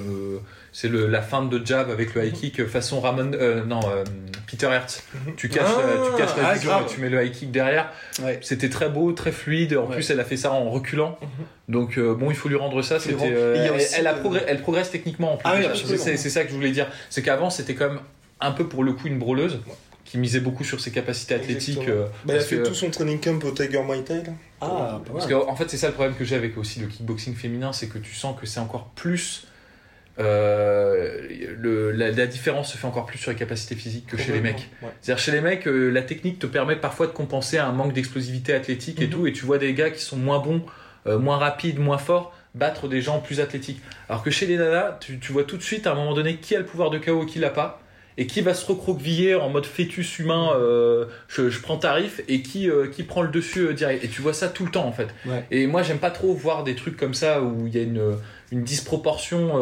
[0.72, 3.80] c'est la feinte de jab avec le high kick euh, façon Ramon, euh, non,
[4.50, 5.04] Peter Hertz.
[5.14, 5.36] Mhm.
[5.38, 7.52] Tu caches, Ah, la, tu caches la ah, vision et tu mets le high kick
[7.52, 7.92] derrière.
[8.22, 8.40] Ouais.
[8.42, 9.76] C'était très beau, très fluide.
[9.78, 9.94] En Ouais.
[9.96, 11.18] plus, elle a fait ça en reculant.
[11.70, 13.00] Donc euh, bon, il faut lui rendre ça.
[13.00, 15.50] C'était, elle, progr- progresse techniquement en plus.
[15.50, 15.66] Ah oui,
[15.98, 16.88] C'est- ça que je voulais dire.
[17.10, 18.00] C'est qu'avant, c'était quand même
[18.42, 19.60] un peu pour le coup une brawleuse
[20.06, 21.88] qui misait beaucoup sur ses capacités athlétiques.
[21.90, 24.18] Euh, Bah, elle a fait que- tout son training camp au Tiger Muay Thai.
[24.24, 24.34] là.
[24.62, 26.88] Ah, pas Parce qu'en en fait, c'est ça le problème que j'ai avec aussi le
[26.88, 29.48] kickboxing féminin, c'est que tu sens que c'est encore plus.
[30.18, 31.28] euh,
[31.60, 34.40] le, la, la différence se fait encore plus sur les capacités physiques que chez les
[34.40, 34.70] mecs.
[34.82, 34.90] Ouais.
[35.02, 38.54] C'est-à-dire chez les mecs, euh, la technique te permet parfois de compenser un manque d'explosivité
[38.54, 39.12] athlétique et Mhm.
[39.12, 40.62] tout, et tu vois des gars qui sont moins bons,
[41.08, 43.82] euh, moins rapides, moins forts, battre des gens plus athlétiques.
[44.08, 46.38] Alors que chez les nanas, tu, tu vois tout de suite à un moment donné
[46.38, 47.82] qui a le pouvoir de KO et qui l'a pas.
[48.18, 52.42] Et qui va se recroqueviller en mode fœtus humain, euh, je, je prends tarif, et
[52.42, 54.06] qui, euh, qui prend le dessus euh, direct.
[54.06, 55.10] Et tu vois ça tout le temps en fait.
[55.26, 55.46] Ouais.
[55.52, 58.16] Et moi j'aime pas trop voir des trucs comme ça où il y a une,
[58.52, 59.60] une disproportion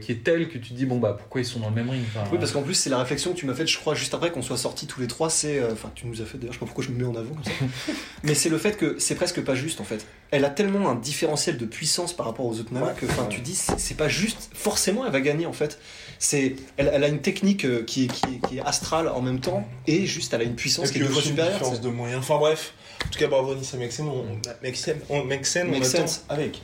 [0.00, 1.90] qui est telle que tu te dis bon bah pourquoi ils sont dans le même
[1.90, 3.94] ring Enfin, Oui, parce qu'en plus, c'est la réflexion que tu m'as faite, je crois,
[3.94, 5.28] juste après qu'on soit sortis tous les trois.
[5.28, 5.62] C'est.
[5.70, 7.34] Enfin, tu nous as fait d'ailleurs, je sais pas pourquoi je me mets en avant
[7.34, 7.50] comme ça.
[8.22, 10.06] Mais c'est le fait que c'est presque pas juste en fait.
[10.30, 13.40] Elle a tellement un différentiel de puissance par rapport aux autres nanas que enfin, tu
[13.40, 14.48] dis, c'est pas juste.
[14.54, 15.78] Forcément, elle va gagner en fait.
[16.22, 19.22] C'est, elle, elle a une technique euh, qui est, qui, est, qui est astrale en
[19.22, 21.36] même temps et juste elle a une Et puissance qui est deux fois aussi une
[21.36, 21.54] supérieure.
[21.58, 22.20] différence de moyens.
[22.20, 22.74] Enfin bref,
[23.06, 24.06] en tout cas, bravo Nissa Mexen.
[24.06, 24.24] On,
[24.62, 26.60] Mexen, on, Mexen, on attend avec.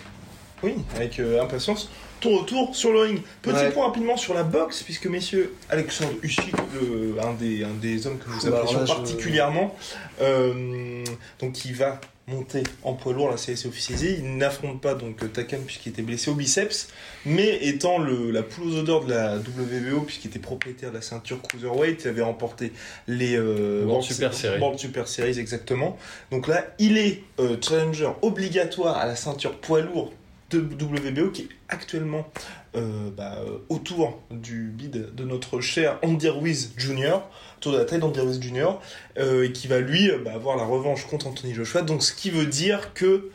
[0.63, 1.89] Oui, avec euh, impatience.
[2.21, 3.21] Ton retour sur le ring.
[3.43, 3.71] Petit Ouais.
[3.71, 8.19] point rapidement sur la boxe, puisque messieurs, Alexandre Usyk, le- un, des, un des hommes
[8.19, 9.77] que nous Bah, apprécions là, je- particulièrement,
[10.23, 11.05] euh,
[11.41, 14.17] donc il va monter en poids lourd, là c'est c'est officialisé.
[14.19, 16.89] Il n'affronte pas donc Takam puisqu'il était blessé au biceps,
[17.25, 21.03] mais étant le, la poule aux odeurs de la WBO, puisqu'il était propriétaire de la
[21.03, 22.73] ceinture Cruiserweight, il avait remporté
[23.07, 24.59] les euh, World Super Series.
[24.59, 25.97] World Super Series, exactement.
[26.33, 30.13] Donc là, il est euh, challenger obligatoire à la ceinture poids lourd
[30.51, 32.31] de WBO qui est actuellement
[32.77, 37.19] euh, bah, euh, autour du bid de notre cher Andy Ruiz Jr.,
[37.59, 38.79] autour de la taille d'Andy Ruiz Jr.,
[39.19, 41.83] euh, et qui va lui bah, avoir la revanche contre Anthony Joshua.
[41.83, 43.31] Donc ce qui veut dire que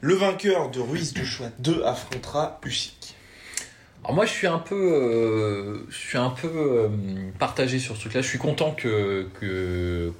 [0.00, 3.14] le vainqueur de Ruiz Joshua 2 affrontera Usyk.
[4.04, 6.88] Alors moi je suis un peu, euh, je suis un peu euh,
[7.38, 8.20] partagé sur ce truc-là.
[8.20, 9.28] Je suis content que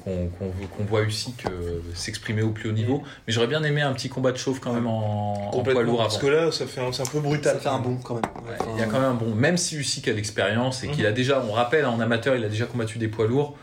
[0.04, 4.30] qu'on voit euh, s'exprimer au plus haut niveau, mais j'aurais bien aimé un petit combat
[4.30, 6.26] de chauve quand même en, en poids lourd parce avant.
[6.26, 7.54] que là, ça fait c'est un peu brutal.
[7.56, 8.24] Ça fait un bon quand même.
[8.46, 11.04] Ouais, Il y a quand même un bon, même si Usyk a l'expérience et qu'il
[11.06, 13.56] a déjà, on rappelle, en amateur, il a déjà combattu des poids lourds.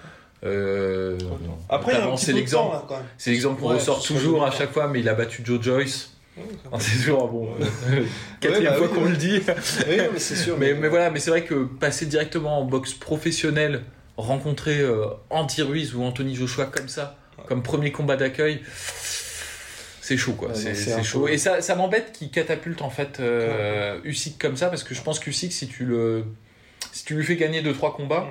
[0.45, 1.17] Euh,
[1.69, 4.03] Après, il y a un notamment, petit c'est peu de temps l'exemple, c'est qu'on ressort
[4.03, 6.11] toujours à chaque fois, mais il a battu Joe Joyce.
[6.71, 7.49] Ouais, C'est toujours bon.
[8.39, 9.41] Quatrième Ouais, bah fois oui, qu'on le dit.
[9.87, 10.57] Oui, non, mais c'est sûr.
[10.57, 13.83] Mais, mais voilà, mais c'est vrai que passer directement en boxe professionnelle,
[14.17, 17.17] rencontrer euh, Andy Ruiz ou Anthony Joshua comme ça,
[17.47, 18.61] comme premier combat d'accueil,
[20.01, 20.49] c'est chaud quoi.
[20.53, 21.27] C'est chaud.
[21.27, 25.01] Et ça, ça m'embête qu'il catapulte en fait euh, Usyk comme ça parce que je
[25.01, 26.25] pense qu'Usyk, si tu le,
[26.91, 28.27] si tu lui fais gagner 2-3 combats,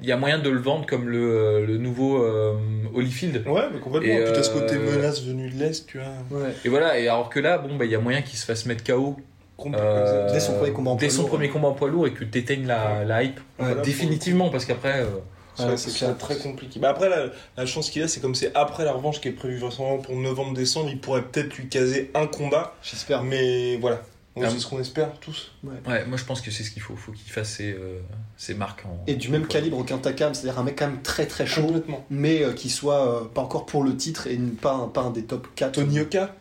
[0.00, 2.54] il y a moyen de le vendre comme le, le nouveau euh,
[2.94, 3.44] Holyfield.
[3.46, 4.08] Ouais, mais complètement.
[4.12, 6.38] Et, Tout à ce côté euh, menace venu de l'Est, tu vois.
[6.40, 6.50] Ouais.
[6.64, 8.66] Et voilà, et alors que là, bon, bah, il y a moyen qu'il se fasse
[8.66, 9.16] mettre KO
[9.56, 9.88] Complètement.
[9.90, 11.30] euh, Dès son premier combat en dès poids son lourd.
[11.30, 13.74] premier combat en poids lourd et que tu éteignes la, la hype Ouais.
[13.82, 15.00] définitivement parce qu'après.
[15.00, 16.78] euh, C'est Ouais, très compliqué.
[16.78, 17.26] Bah après, la,
[17.56, 20.88] la chance qu'il a, c'est comme c'est après la revanche qui est prévue pour novembre-décembre,
[20.92, 22.76] il pourrait peut-être lui caser un combat.
[22.84, 23.24] J'espère.
[23.24, 24.00] Mais voilà.
[24.46, 24.50] Ah.
[24.50, 25.52] c'est ce qu'on espère tous.
[25.64, 26.96] ouais, moi je pense que c'est ce qu'il faut.
[26.96, 28.00] faut qu'il fasse ses, euh,
[28.36, 29.02] ses marques en.
[29.06, 32.04] Et du même calibre qu'un Takam, c'est-à-dire un mec quand même très très chaud, Complètement.
[32.10, 35.10] mais euh, qui soit euh, pas encore pour le titre et pas un, pas un
[35.10, 35.72] des top 4.
[35.72, 36.34] Tony Oka.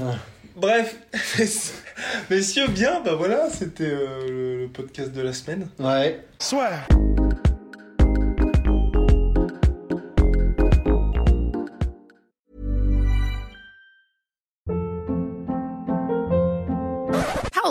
[0.00, 0.14] Ah.
[0.56, 0.96] Bref,
[2.30, 5.68] messieurs, bien, bah voilà, c'était euh, le, le podcast de la semaine.
[5.78, 6.20] Ouais.